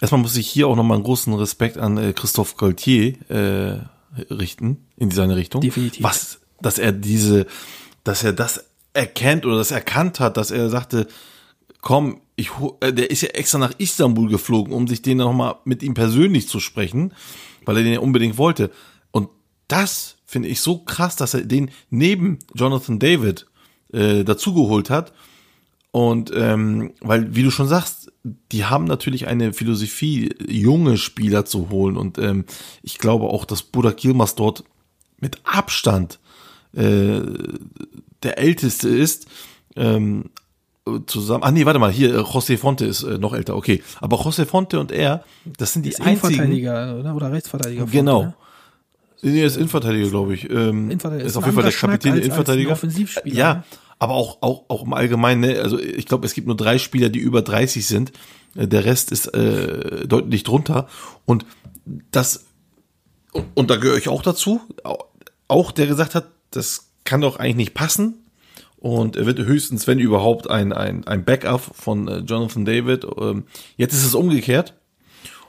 [0.00, 3.80] Erstmal muss ich hier auch nochmal einen großen Respekt an äh, Christophe Gaultier äh,
[4.32, 5.60] richten, in seine Richtung.
[5.60, 6.02] Definitiv.
[6.02, 7.46] Was, dass er diese,
[8.04, 8.64] dass er das
[8.94, 11.06] erkennt oder das erkannt hat, dass er sagte,
[11.82, 15.82] komm, ich, äh, der ist ja extra nach Istanbul geflogen, um sich den nochmal mit
[15.82, 17.12] ihm persönlich zu sprechen,
[17.64, 18.70] weil er den ja unbedingt wollte.
[19.10, 19.28] Und
[19.68, 23.46] das finde ich so krass, dass er den neben Jonathan David
[23.92, 25.12] äh, dazugeholt hat.
[25.90, 28.10] Und ähm, weil, wie du schon sagst,
[28.50, 31.98] die haben natürlich eine Philosophie, junge Spieler zu holen.
[31.98, 32.46] Und ähm,
[32.82, 34.64] ich glaube auch, dass Burak Yilmaz dort
[35.18, 36.18] mit Abstand
[36.72, 37.20] äh,
[38.22, 39.26] der älteste ist.
[39.76, 40.30] Ähm,
[41.06, 41.44] zusammen.
[41.44, 43.54] Ah nee, warte mal, hier äh, José Fonte ist äh, noch älter.
[43.54, 45.24] Okay, aber José Fonte und er,
[45.58, 46.34] das sind die Ist einzigen.
[46.34, 47.86] Innenverteidiger oder, oder Rechtsverteidiger.
[47.86, 48.22] Genau.
[48.22, 48.34] Ne?
[49.22, 50.50] Nee, er ist Innenverteidiger, glaube ich.
[50.50, 51.24] Ähm, Innenverteidiger.
[51.24, 52.72] ist Ist auf jeden Fall der Kapitän ein Innenverteidiger.
[52.72, 53.64] Offensivspieler, Ja, ne?
[54.00, 55.60] aber auch, auch, auch im Allgemeinen, ne?
[55.60, 58.12] also ich glaube, es gibt nur drei Spieler, die über 30 sind.
[58.56, 60.88] Äh, Der Rest ist äh, deutlich drunter.
[61.24, 61.46] Und
[62.10, 62.46] das,
[63.32, 65.04] und, und da gehöre ich auch dazu, Au-
[65.48, 68.14] auch der gesagt hat, das kann doch eigentlich nicht passen.
[68.78, 73.06] Und er wird höchstens, wenn überhaupt, ein, ein, ein Backup von äh, Jonathan David.
[73.20, 73.44] Ähm,
[73.76, 74.74] jetzt ist es umgekehrt.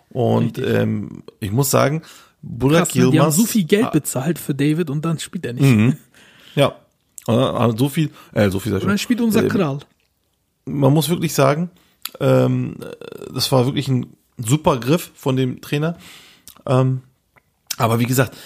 [0.09, 2.03] Und ähm, ich muss sagen,
[2.43, 3.01] Burak Krass, ne?
[3.01, 5.63] Die haben Yilmaz, so viel Geld bezahlt für David und dann spielt er nicht.
[5.63, 5.97] Mhm.
[6.55, 6.75] ja,
[7.25, 9.79] also so viel, äh, so viel Und dann spielt unser Ähm, Kral.
[10.65, 11.71] man muss wirklich sagen,
[12.19, 12.75] ähm,
[13.33, 15.97] das war wirklich ein super Griff von dem Trainer.
[16.65, 17.01] Ähm,
[17.77, 18.37] aber wie gesagt,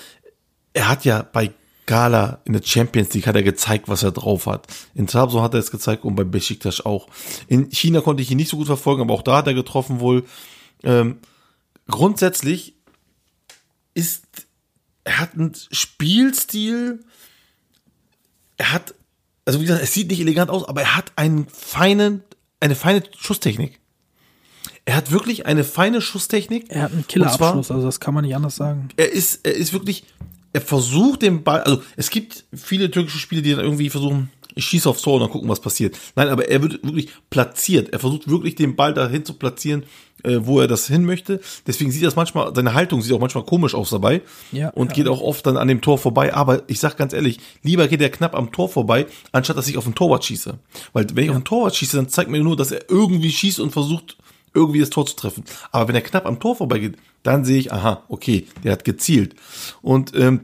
[0.73, 1.51] er hat ja bei
[1.87, 4.67] Gala in der Champions League hat er gezeigt, was er drauf hat.
[4.93, 7.07] In Trabzon hat er es gezeigt und bei Besiktas auch.
[7.47, 9.99] In China konnte ich ihn nicht so gut verfolgen, aber auch da hat er getroffen
[9.99, 10.25] wohl.
[10.83, 11.17] Ähm,
[11.87, 12.75] grundsätzlich
[13.97, 14.23] ist,
[15.03, 17.03] er hat einen Spielstil,
[18.57, 18.93] er hat,
[19.45, 22.23] also wie gesagt, es sieht nicht elegant aus, aber er hat einen feinen,
[22.59, 23.79] eine feine Schusstechnik.
[24.85, 26.65] Er hat wirklich eine feine Schusstechnik.
[26.69, 28.89] Er hat einen Killerabschluss, also das kann man nicht anders sagen.
[28.97, 30.05] er ist, er ist wirklich,
[30.53, 34.65] er versucht den Ball, also es gibt viele türkische Spiele, die dann irgendwie versuchen, ich
[34.65, 35.97] schieße aufs Tor und dann gucken, was passiert.
[36.15, 37.89] Nein, aber er wird wirklich platziert.
[37.93, 39.83] Er versucht wirklich den Ball dahin zu platzieren,
[40.23, 41.39] äh, wo er das hin möchte.
[41.65, 44.21] Deswegen sieht das manchmal, seine Haltung sieht auch manchmal komisch aus dabei.
[44.51, 44.95] Ja, und ja.
[44.95, 46.33] geht auch oft dann an dem Tor vorbei.
[46.33, 49.77] Aber ich sag ganz ehrlich, lieber geht er knapp am Tor vorbei, anstatt dass ich
[49.77, 50.57] auf den Torwart schieße.
[50.93, 53.59] Weil wenn ich auf den Torwart schieße, dann zeigt mir nur, dass er irgendwie schießt
[53.59, 54.17] und versucht,
[54.53, 55.43] irgendwie das Tor zu treffen.
[55.71, 59.35] Aber wenn er knapp am Tor vorbeigeht, dann sehe ich, aha, okay, der hat gezielt.
[59.81, 60.41] Und ähm,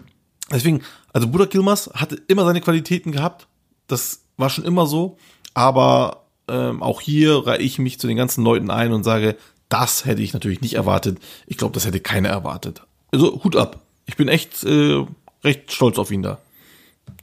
[0.52, 0.82] deswegen,
[1.14, 3.48] also Budak Yilmaz hatte immer seine Qualitäten gehabt.
[3.88, 5.18] Das war schon immer so.
[5.54, 9.38] Aber ähm, auch hier reihe ich mich zu den ganzen Leuten ein und sage,
[9.70, 11.20] das hätte ich natürlich nicht erwartet.
[11.48, 12.84] Ich glaube, das hätte keiner erwartet.
[13.12, 13.82] Also Hut ab.
[14.06, 15.06] Ich bin echt äh,
[15.44, 16.40] recht stolz auf ihn da.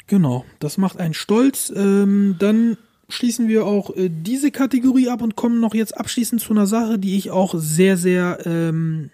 [0.07, 1.73] Genau, das macht einen stolz.
[1.75, 2.77] Ähm, dann
[3.09, 6.99] schließen wir auch äh, diese Kategorie ab und kommen noch jetzt abschließend zu einer Sache,
[6.99, 9.11] die ich auch sehr, sehr ähm,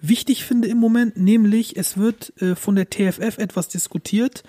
[0.00, 4.42] wichtig finde im Moment, nämlich es wird äh, von der TFF etwas diskutiert,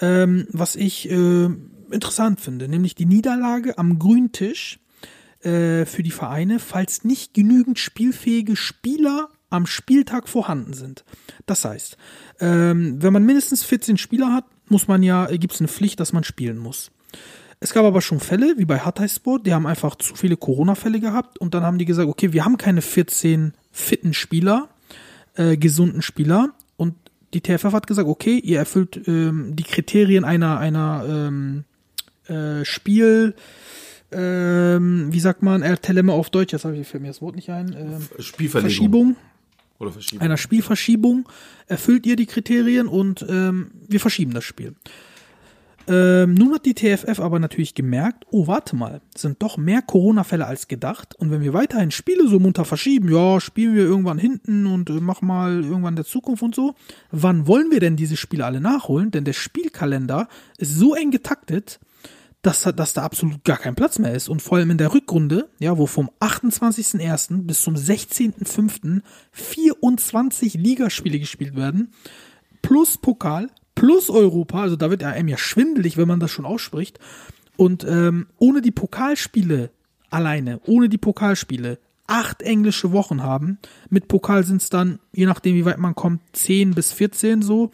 [0.00, 1.48] ähm, was ich äh,
[1.90, 4.80] interessant finde, nämlich die Niederlage am Grüntisch
[5.40, 11.04] äh, für die Vereine, falls nicht genügend spielfähige Spieler am Spieltag vorhanden sind.
[11.46, 11.96] Das heißt,
[12.40, 16.12] ähm, wenn man mindestens 14 Spieler hat, muss man ja, gibt es eine Pflicht, dass
[16.12, 16.90] man spielen muss.
[17.60, 21.38] Es gab aber schon Fälle, wie bei Hataysport, die haben einfach zu viele Corona-Fälle gehabt
[21.38, 24.68] und dann haben die gesagt, okay, wir haben keine 14 fitten Spieler,
[25.34, 26.52] äh, gesunden Spieler
[27.34, 31.64] die TFF hat gesagt, okay, ihr erfüllt ähm, die Kriterien einer, einer ähm,
[32.28, 33.34] äh, Spiel,
[34.12, 37.50] ähm, wie sagt man, Ertelemme auf Deutsch, jetzt habe ich fällt mir das Wort nicht
[37.50, 38.70] ein, ähm, Spielverlegung.
[38.70, 39.16] Verschiebung,
[39.78, 40.22] Oder Verschiebung.
[40.22, 41.28] einer Spielverschiebung
[41.66, 44.74] erfüllt ihr die Kriterien und ähm, wir verschieben das Spiel.
[45.86, 50.46] Ähm, nun hat die TFF aber natürlich gemerkt, oh, warte mal, sind doch mehr Corona-Fälle
[50.46, 51.14] als gedacht.
[51.16, 54.94] Und wenn wir weiterhin Spiele so munter verschieben, ja, spielen wir irgendwann hinten und äh,
[54.94, 56.74] mach mal irgendwann in der Zukunft und so,
[57.10, 59.10] wann wollen wir denn diese Spiele alle nachholen?
[59.10, 60.28] Denn der Spielkalender
[60.58, 61.80] ist so eng getaktet,
[62.40, 64.28] dass, dass da absolut gar kein Platz mehr ist.
[64.28, 67.42] Und vor allem in der Rückrunde, ja, wo vom 28.01.
[67.42, 69.02] bis zum 16.05.
[69.32, 71.92] 24 Ligaspiele gespielt werden,
[72.62, 76.46] plus Pokal, plus Europa, also da wird ja einem ja schwindelig, wenn man das schon
[76.46, 76.98] ausspricht.
[77.56, 79.70] Und ähm, ohne die Pokalspiele
[80.10, 83.58] alleine, ohne die Pokalspiele, acht englische Wochen haben.
[83.90, 87.70] Mit Pokal sind es dann, je nachdem wie weit man kommt, 10 bis 14 so.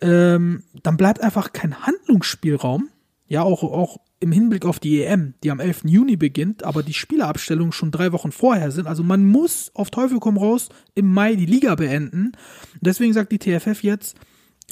[0.00, 2.88] Ähm, dann bleibt einfach kein Handlungsspielraum.
[3.26, 5.82] Ja, auch, auch im Hinblick auf die EM, die am 11.
[5.84, 8.86] Juni beginnt, aber die Spielerabstellungen schon drei Wochen vorher sind.
[8.86, 12.32] Also man muss auf Teufel komm raus im Mai die Liga beenden.
[12.80, 14.16] Deswegen sagt die TFF jetzt,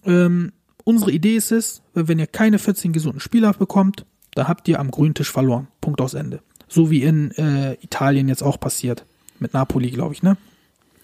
[0.07, 0.53] ähm,
[0.85, 4.91] unsere Idee ist es, wenn ihr keine 14 gesunden Spieler bekommt, dann habt ihr am
[4.91, 5.69] grünen Tisch verloren.
[5.81, 6.41] Punkt aus Ende.
[6.69, 9.05] So wie in äh, Italien jetzt auch passiert.
[9.39, 10.37] Mit Napoli, glaube ich, ne?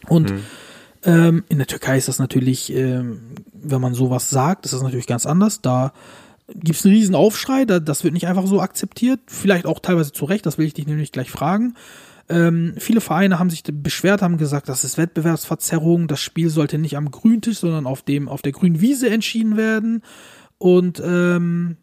[0.09, 0.33] Und
[1.05, 3.21] ähm, in der Türkei ist das natürlich, ähm,
[3.53, 5.61] wenn man sowas sagt, ist das natürlich ganz anders.
[5.61, 5.93] Da
[6.55, 9.21] gibt es einen riesen Aufschrei, da, das wird nicht einfach so akzeptiert.
[9.27, 11.75] Vielleicht auch teilweise zu Recht, das will ich dich nämlich gleich fragen.
[12.33, 16.97] Ähm, viele Vereine haben sich beschwert, haben gesagt, das ist Wettbewerbsverzerrung, das Spiel sollte nicht
[16.97, 20.03] am Grüntisch, sondern auf dem, auf der grünen Wiese entschieden werden.
[20.57, 21.77] Und ähm,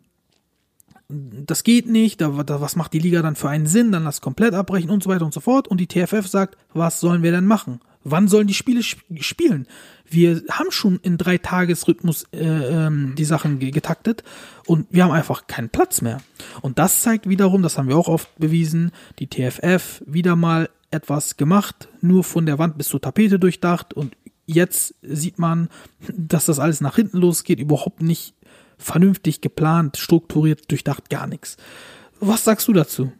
[1.07, 4.21] das geht nicht, da, da, was macht die Liga dann für einen Sinn, dann lass
[4.21, 5.67] komplett abbrechen und so weiter und so fort.
[5.67, 7.79] Und die TFF sagt, was sollen wir denn machen?
[8.03, 9.67] Wann sollen die Spiele sp spielen?
[10.09, 14.23] Wir haben schon in drei Tagesrhythmus äh, ähm, die Sachen ge getaktet
[14.65, 16.21] und wir haben einfach keinen Platz mehr.
[16.61, 21.37] Und das zeigt wiederum, das haben wir auch oft bewiesen, die TFF wieder mal etwas
[21.37, 24.15] gemacht, nur von der Wand bis zur Tapete durchdacht und
[24.47, 25.69] jetzt sieht man,
[26.11, 28.33] dass das alles nach hinten losgeht, überhaupt nicht
[28.79, 31.57] vernünftig geplant, strukturiert, durchdacht, gar nichts.
[32.19, 33.11] Was sagst du dazu?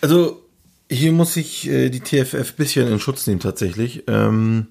[0.00, 0.42] Also,
[0.90, 4.04] hier muss ich äh, die TFF bisschen in Schutz nehmen tatsächlich.
[4.08, 4.68] Ähm,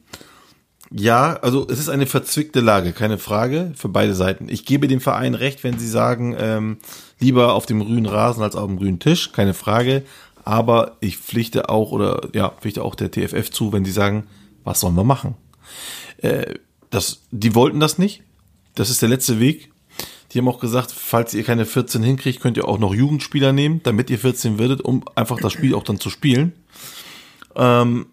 [0.94, 4.50] ja, also es ist eine verzwickte Lage, keine Frage, für beide Seiten.
[4.50, 6.78] Ich gebe dem Verein recht, wenn sie sagen, ähm,
[7.20, 10.04] lieber auf dem grünen Rasen als auf dem grünen Tisch, keine Frage.
[10.44, 14.28] Aber ich pflichte auch oder ja, pflichte auch der TFF zu, wenn sie sagen,
[14.64, 15.36] was sollen wir machen?
[16.18, 16.56] Äh,
[16.90, 18.24] das, die wollten das nicht.
[18.76, 19.72] Das ist der letzte Weg.
[20.32, 23.82] Die haben auch gesagt, falls ihr keine 14 hinkriegt, könnt ihr auch noch Jugendspieler nehmen,
[23.84, 26.54] damit ihr 14 werdet, um einfach das Spiel auch dann zu spielen.
[27.56, 28.08] Ähm,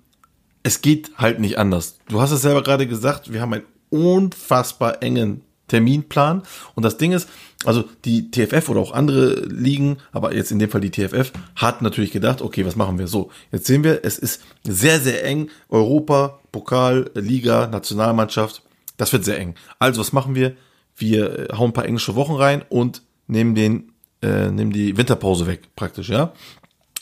[0.62, 1.98] es geht halt nicht anders.
[2.08, 6.42] Du hast es selber gerade gesagt, wir haben einen unfassbar engen Terminplan.
[6.74, 7.28] Und das Ding ist,
[7.64, 11.82] also die TFF oder auch andere Ligen, aber jetzt in dem Fall die TFF, hat
[11.82, 13.30] natürlich gedacht, okay, was machen wir so?
[13.52, 15.50] Jetzt sehen wir, es ist sehr, sehr eng.
[15.68, 18.62] Europa, Pokal, Liga, Nationalmannschaft,
[18.96, 19.54] das wird sehr eng.
[19.78, 20.56] Also was machen wir?
[20.96, 23.92] Wir hauen ein paar englische Wochen rein und nehmen den,
[24.22, 26.32] äh, nehmen die Winterpause weg, praktisch, ja.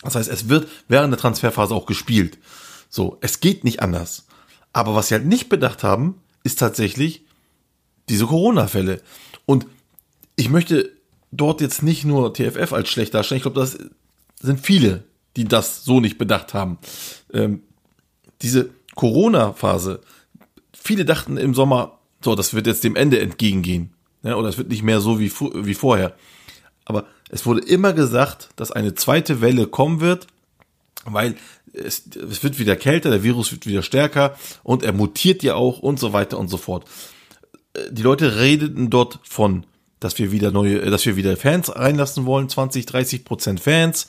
[0.02, 2.38] Das heißt, es wird während der Transferphase auch gespielt.
[2.97, 4.26] So, es geht nicht anders.
[4.72, 7.26] Aber was sie halt nicht bedacht haben, ist tatsächlich
[8.09, 9.03] diese Corona-Fälle.
[9.44, 9.66] Und
[10.34, 10.92] ich möchte
[11.30, 13.36] dort jetzt nicht nur TFF als schlecht darstellen.
[13.36, 13.76] Ich glaube, das
[14.40, 15.05] sind viele,
[15.36, 16.78] die das so nicht bedacht haben.
[17.34, 17.64] Ähm,
[18.40, 20.01] diese Corona-Phase,
[20.72, 23.92] viele dachten im Sommer, so, das wird jetzt dem Ende entgegengehen.
[24.22, 26.16] Ja, oder es wird nicht mehr so wie, wie vorher.
[26.86, 30.28] Aber es wurde immer gesagt, dass eine zweite Welle kommen wird,
[31.05, 31.36] weil
[31.76, 35.78] es, es wird wieder kälter, der Virus wird wieder stärker und er mutiert ja auch
[35.78, 36.84] und so weiter und so fort.
[37.90, 39.66] Die Leute redeten dort von,
[40.00, 44.08] dass wir wieder neue, dass wir wieder Fans reinlassen wollen, 20, 30 Prozent Fans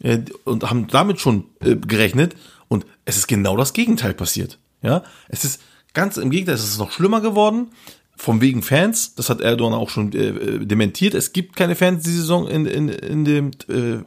[0.00, 2.34] äh, und haben damit schon äh, gerechnet
[2.68, 4.58] und es ist genau das Gegenteil passiert.
[4.82, 5.62] Ja, es ist
[5.94, 7.70] ganz im Gegenteil, es ist noch schlimmer geworden.
[8.16, 11.14] Vom wegen Fans, das hat Erdogan auch schon äh, dementiert.
[11.14, 14.04] Es gibt keine Fans diese Saison in, in, in, dem, äh,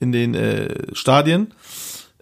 [0.00, 1.52] in den äh, Stadien.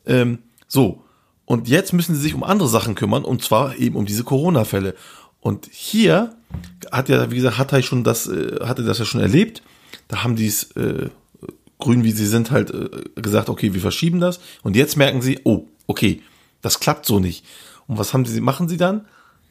[0.07, 0.38] Ähm,
[0.68, 1.05] so.
[1.44, 4.94] Und jetzt müssen sie sich um andere Sachen kümmern, und zwar eben um diese Corona-Fälle.
[5.40, 6.36] Und hier
[6.92, 9.62] hat ja, wie gesagt, hat er schon das, äh, hatte das ja schon erlebt.
[10.09, 11.09] Da haben die es, äh,
[11.78, 12.88] grün wie sie sind, halt äh,
[13.20, 14.40] gesagt, okay, wir verschieben das.
[14.62, 16.22] Und jetzt merken sie, oh, okay,
[16.62, 17.44] das klappt so nicht.
[17.86, 19.07] Und was haben sie, machen sie dann?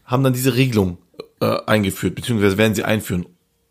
[0.05, 0.99] Haben dann diese Regelung
[1.41, 3.25] äh, eingeführt, beziehungsweise werden sie einführen.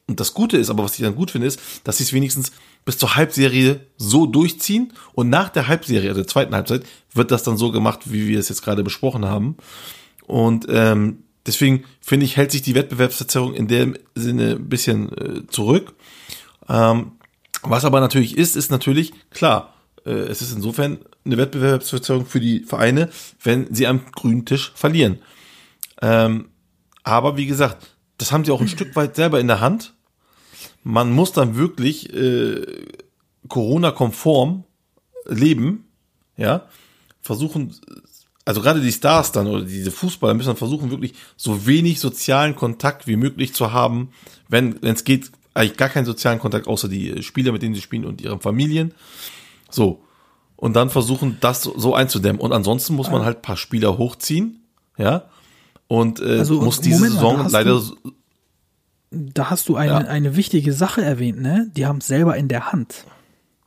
[0.07, 2.53] Und das Gute ist, aber was ich dann gut finde, ist, dass sie es wenigstens
[2.89, 7.43] bis zur Halbserie so durchziehen und nach der Halbserie, also der zweiten Halbzeit, wird das
[7.43, 9.59] dann so gemacht, wie wir es jetzt gerade besprochen haben.
[10.27, 15.47] Und ähm, deswegen finde ich, hält sich die Wettbewerbsverzerrung in dem Sinne ein bisschen äh,
[15.49, 15.97] zurück.
[16.67, 17.13] Ähm,
[17.61, 19.75] was aber natürlich ist, ist natürlich klar,
[20.07, 23.11] äh, es ist insofern eine Wettbewerbsverzerrung für die Vereine,
[23.43, 25.19] wenn sie am grünen Tisch verlieren.
[26.01, 26.49] Ähm,
[27.03, 27.87] aber wie gesagt,
[28.17, 29.93] das haben sie auch ein Stück weit selber in der Hand.
[30.91, 32.65] Man muss dann wirklich äh,
[33.47, 34.65] Corona-konform
[35.27, 35.85] leben,
[36.39, 36.67] ja,
[37.21, 37.75] versuchen,
[38.47, 42.57] also gerade die Stars dann oder diese Fußballer müssen dann versuchen, wirklich so wenig sozialen
[42.57, 44.13] Kontakt wie möglich zu haben,
[44.49, 47.83] wenn wenn es geht, eigentlich gar keinen sozialen Kontakt, außer die Spieler, mit denen sie
[47.83, 48.95] spielen und ihren Familien.
[49.69, 50.03] So.
[50.57, 52.41] Und dann versuchen, das so einzudämmen.
[52.41, 54.63] Und ansonsten muss man halt paar Spieler hochziehen,
[54.97, 55.27] ja.
[55.87, 57.73] Und äh, also, muss diese Moment, Saison leider.
[57.73, 58.13] Du,
[59.11, 59.99] da hast du eine, ja.
[59.99, 61.71] eine wichtige Sache erwähnt, ne?
[61.77, 63.05] Die haben es selber in der Hand.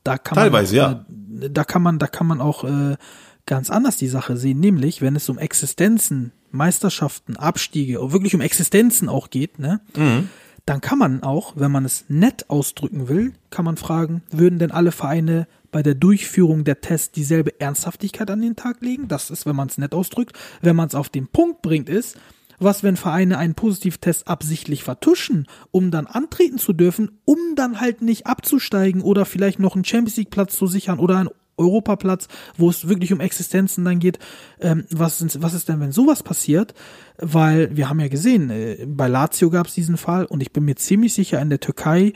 [0.03, 1.05] Da kann Teilweise, man,
[1.39, 1.45] ja.
[1.45, 2.97] Äh, da kann man, da kann man auch äh,
[3.45, 9.09] ganz anders die Sache sehen, nämlich wenn es um Existenzen, Meisterschaften, Abstiege, wirklich um Existenzen
[9.09, 9.81] auch geht, ne?
[9.95, 10.29] Mhm
[10.65, 14.71] dann kann man auch, wenn man es nett ausdrücken will, kann man fragen, würden denn
[14.71, 19.07] alle Vereine bei der Durchführung der Tests dieselbe Ernsthaftigkeit an den Tag legen?
[19.07, 20.37] Das ist, wenn man es nett ausdrückt.
[20.61, 22.17] Wenn man es auf den Punkt bringt, ist,
[22.64, 28.01] was, wenn Vereine einen Positivtest absichtlich vertuschen, um dann antreten zu dürfen, um dann halt
[28.01, 32.28] nicht abzusteigen oder vielleicht noch einen Champions League Platz zu sichern oder einen Europaplatz,
[32.58, 34.20] wo es wirklich um Existenzen dann geht.
[34.60, 36.74] Ähm, was, was ist denn, wenn sowas passiert?
[37.18, 40.66] Weil wir haben ja gesehen, äh, bei Lazio gab es diesen Fall und ich bin
[40.66, 42.14] mir ziemlich sicher, in der Türkei,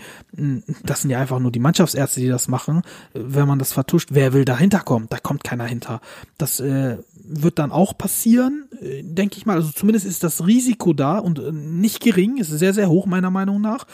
[0.83, 2.81] das sind ja einfach nur die Mannschaftsärzte, die das machen,
[3.13, 5.07] wenn man das vertuscht, wer will dahinter kommen?
[5.09, 6.01] Da kommt keiner hinter.
[6.37, 9.57] Das äh, wird dann auch passieren, äh, denke ich mal.
[9.57, 13.31] Also zumindest ist das Risiko da und äh, nicht gering, ist sehr, sehr hoch meiner
[13.31, 13.85] Meinung nach.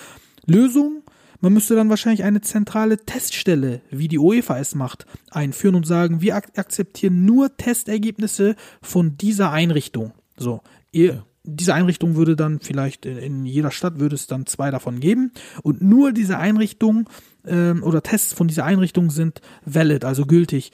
[0.46, 1.04] Lösung,
[1.42, 6.22] man müsste dann wahrscheinlich eine zentrale Teststelle, wie die UEFA es macht, einführen und sagen,
[6.22, 10.14] wir ak akzeptieren nur Testergebnisse von dieser Einrichtung.
[10.38, 10.62] So,
[10.92, 15.00] ihr, diese Einrichtung würde dann vielleicht in, in, jeder Stadt würde es dann zwei davon
[15.00, 15.32] geben
[15.64, 17.10] und nur diese Einrichtung
[17.46, 20.72] ähm, oder Tests von dieser Einrichtung sind valid, also gültig.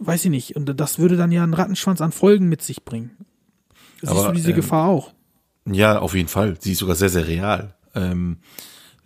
[0.00, 0.56] Weiß ich nicht.
[0.56, 3.10] Und das würde dann ja einen Rattenschwanz an Folgen mit sich bringen.
[4.00, 5.12] Siehst Aber, du diese ähm, Gefahr auch?
[5.66, 6.56] Ja, auf jeden Fall.
[6.60, 7.74] Sie ist sogar sehr, sehr real.
[7.94, 8.38] Ähm,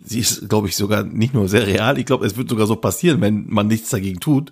[0.03, 2.75] sie ist, glaube ich, sogar nicht nur sehr real, ich glaube, es wird sogar so
[2.75, 4.51] passieren, wenn man nichts dagegen tut.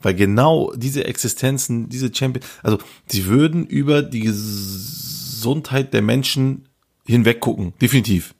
[0.00, 6.68] Weil genau diese Existenzen, diese Champion, also sie würden über die Gesundheit der Menschen
[7.06, 8.34] hinweg gucken, definitiv.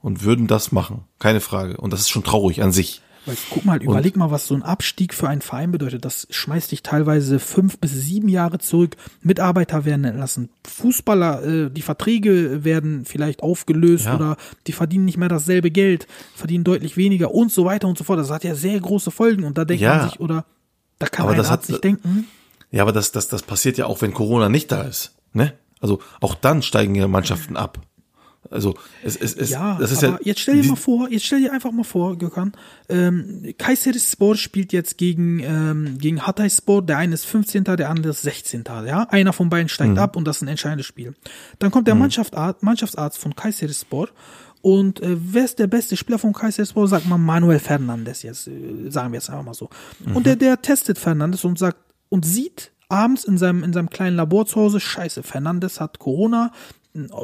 [0.00, 1.76] Und würden das machen, keine Frage.
[1.76, 3.02] Und das ist schon traurig an sich.
[3.24, 6.04] Weil, guck mal, überleg und, mal, was so ein Abstieg für einen Verein bedeutet.
[6.04, 8.96] Das schmeißt dich teilweise fünf bis sieben Jahre zurück.
[9.20, 10.50] Mitarbeiter werden entlassen.
[10.66, 14.16] Fußballer, äh, die Verträge werden vielleicht aufgelöst ja.
[14.16, 18.04] oder die verdienen nicht mehr dasselbe Geld, verdienen deutlich weniger und so weiter und so
[18.04, 18.18] fort.
[18.18, 19.96] Das hat ja sehr große Folgen und da denkt ja.
[19.96, 20.44] man sich, oder
[20.98, 22.26] da kann aber ein Arzt sich denken.
[22.70, 25.14] Ja, aber das, das, das passiert ja auch, wenn Corona nicht da ist.
[25.32, 25.52] Ne?
[25.80, 27.78] Also auch dann steigen ja Mannschaften ab.
[28.50, 31.40] Also es, es, es ja, das ist ja jetzt stell dir mal vor, jetzt stell
[31.40, 32.52] dir einfach mal vor, Gökhan,
[32.88, 38.22] ähm, Kayserispor spielt jetzt gegen ähm, gegen Hatayspor, der eine ist 15., der andere ist
[38.22, 39.04] 16., ja?
[39.04, 39.98] Einer von beiden steigt mhm.
[39.98, 41.14] ab und das ist ein entscheidendes Spiel.
[41.60, 42.00] Dann kommt der mhm.
[42.00, 44.08] Mannschaftsarzt, Mannschaftsarzt von Kayserispor
[44.60, 46.88] Und äh, wer ist der beste Spieler von Kayserispor?
[46.88, 49.70] Sagt man Manuel Fernandes jetzt, äh, sagen wir jetzt einfach mal so.
[50.14, 51.78] Und der, der testet Fernandes und sagt
[52.08, 56.52] und sieht abends in seinem, in seinem kleinen Labor zu Hause, scheiße, Fernandes hat Corona,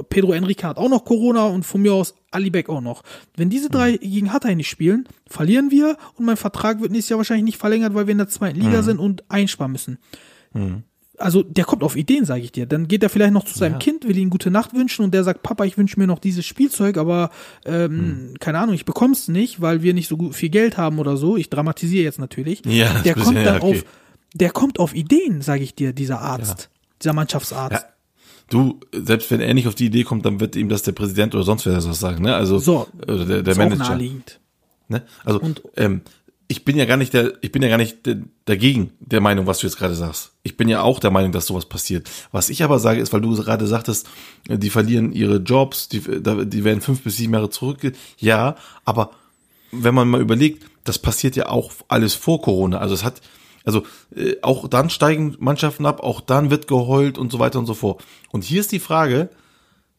[0.08, 3.02] Pedro Enrique hat auch noch Corona und von mir aus Alibek auch noch.
[3.36, 7.18] Wenn diese drei gegen Hatay nicht spielen, verlieren wir und mein Vertrag wird nächstes Jahr
[7.18, 9.98] wahrscheinlich nicht verlängert, weil wir in der zweiten Liga sind und einsparen müssen.
[11.18, 12.64] Also der kommt auf Ideen, sage ich dir.
[12.64, 15.24] Dann geht er vielleicht noch zu seinem Kind, will ihm gute Nacht wünschen und der
[15.24, 17.30] sagt, Papa, ich wünsche mir noch dieses Spielzeug, aber
[17.66, 21.36] ähm, keine Ahnung, ich bekomm's nicht, weil wir nicht so viel Geld haben oder so.
[21.36, 22.64] Ich dramatisiere jetzt natürlich.
[22.64, 23.78] Ja, der bisschen- kommt ja, dann okay.
[23.78, 23.84] auf,
[24.34, 26.70] der kommt auf Ideen, sage ich dir, dieser Arzt,
[27.02, 27.82] dieser Mannschaftsarzt.
[27.82, 27.92] Ja.
[28.50, 31.34] Du, selbst wenn er nicht auf die Idee kommt, dann wird ihm das der Präsident
[31.34, 32.34] oder sonst wer das was sagen, ne?
[32.34, 33.96] Also So, oder der, der Manager.
[34.88, 35.02] Ne?
[35.24, 36.00] Also Und- ähm,
[36.50, 39.46] ich bin ja gar nicht der, ich bin ja gar nicht der, dagegen der Meinung,
[39.46, 40.32] was du jetzt gerade sagst.
[40.42, 42.08] Ich bin ja auch der Meinung, dass sowas passiert.
[42.32, 44.08] Was ich aber sage, ist, weil du gerade sagtest,
[44.48, 47.92] äh, die verlieren ihre Jobs, die, die werden fünf bis sieben Jahre zurück.
[48.16, 49.10] Ja, aber
[49.72, 52.78] wenn man mal überlegt, das passiert ja auch alles vor Corona.
[52.78, 53.20] Also es hat,
[53.64, 53.82] also
[54.14, 57.74] äh, auch dann steigen Mannschaften ab, auch dann wird geheult und so weiter und so
[57.74, 58.02] fort.
[58.30, 59.28] Und hier ist die Frage,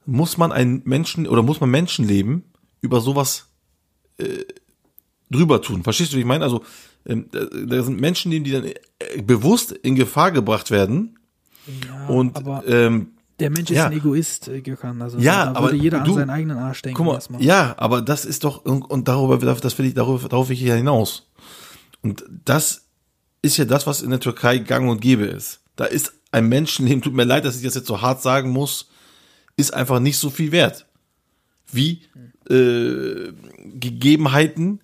[0.05, 2.43] muss man einen Menschen oder muss man Menschenleben
[2.82, 3.45] über sowas
[5.32, 5.84] drüber tun.
[5.84, 6.43] Verstehst du, wie ich meine?
[6.43, 6.64] Also
[7.05, 11.18] ähm, da, da sind Menschen, die dann äh, bewusst in Gefahr gebracht werden.
[12.07, 13.86] und aber- ähm, Der Mensch ist Ja.
[13.86, 15.01] ein Egoist, äh, Gökhan.
[15.01, 16.97] Also Ja, da aber würde jeder du- an seinen eigenen Arsch denken.
[16.97, 17.41] guck mal, erstmal.
[17.41, 20.62] ja, aber das ist doch und, und darüber, das will ich darüber, darauf will ich
[20.62, 21.30] ja hinaus.
[22.01, 22.89] Und das
[23.42, 25.62] ist ja das, was in der Türkei gang und gäbe ist.
[25.76, 28.90] Da ist ein Menschenleben, tut mir leid, dass ich das jetzt so hart sagen muss,
[29.56, 30.86] ist einfach nicht so viel wert.
[31.72, 32.02] Wie
[32.50, 33.32] äh,
[33.80, 34.82] Gegebenheiten,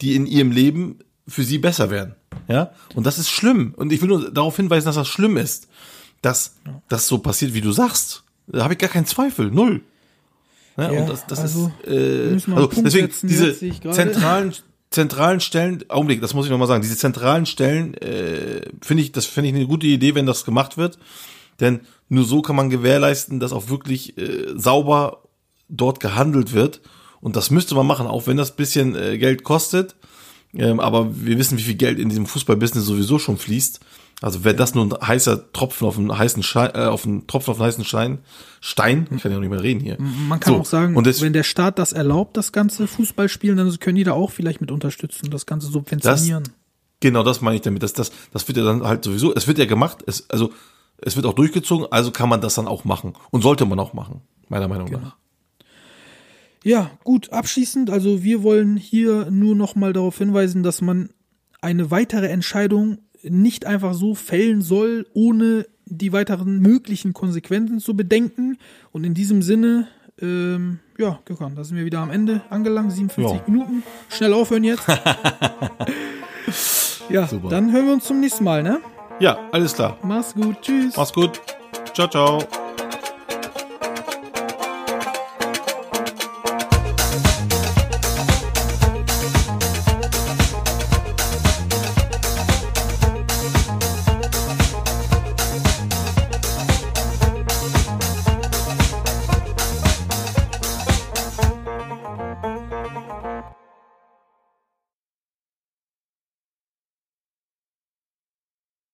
[0.00, 0.98] die in ihrem Leben
[1.28, 2.14] für sie besser werden.
[2.48, 2.72] Ja?
[2.94, 3.74] Und das ist schlimm.
[3.76, 5.68] Und ich will nur darauf hinweisen, dass das schlimm ist.
[6.22, 6.56] Dass
[6.88, 8.24] das so passiert, wie du sagst.
[8.46, 9.50] Da habe ich gar keinen Zweifel.
[9.50, 9.82] Null.
[10.76, 13.56] Ja, Ja, und das, das also, ist äh, also deswegen diese
[13.92, 14.54] zentralen
[14.94, 19.12] zentralen Stellen Augenblick das muss ich noch mal sagen diese zentralen Stellen äh, finde ich
[19.12, 20.98] das finde ich eine gute Idee wenn das gemacht wird.
[21.60, 25.22] Denn nur so kann man gewährleisten dass auch wirklich äh, sauber
[25.68, 26.80] dort gehandelt wird.
[27.20, 29.96] Und das müsste man machen auch wenn das bisschen äh, Geld kostet.
[30.54, 33.80] Ähm, aber wir wissen wie viel Geld in diesem Fußballbusiness sowieso schon fließt
[34.22, 37.50] also wäre das nur ein heißer Tropfen auf einen heißen Schein, äh, auf einen Tropfen
[37.52, 38.18] auf einen heißen Stein
[38.60, 41.20] Stein ich kann ja noch nicht mehr reden hier Man kann So, auch sagen, das-
[41.20, 44.70] wenn der Staat das erlaubt, das ganze Fußballspielen, dann können die da auch vielleicht mit
[44.70, 46.44] unterstützen, das Ganze subventionieren.
[47.00, 47.82] Genau, das meine ich damit.
[47.82, 50.52] Das, das, das wird ja dann halt sowieso, es wird ja gemacht, es, also
[50.98, 53.12] es wird auch durchgezogen, also kann man das dann auch machen.
[53.30, 55.00] Und sollte man auch machen, meiner Meinung Genau.
[55.00, 55.16] nach.
[56.62, 61.10] Ja, gut, abschließend, also wir wollen hier nur noch mal darauf hinweisen, dass man
[61.60, 62.98] eine weitere Entscheidung
[63.28, 68.58] nicht einfach so fällen soll, ohne die weiteren möglichen Konsequenzen zu bedenken.
[68.92, 69.88] Und in diesem Sinne,
[70.20, 73.42] ähm, ja, Gökhan, da sind wir wieder am Ende angelangt, 57 Ja.
[73.46, 73.82] Minuten.
[74.08, 74.86] Schnell aufhören jetzt.
[77.10, 77.48] ja, Super.
[77.48, 78.80] dann hören wir uns zum nächsten Mal, ne?
[79.20, 79.98] Ja, alles klar.
[80.02, 80.96] Mach's gut, tschüss.
[80.96, 81.40] Mach's gut.
[81.94, 82.63] Ciao, ciao.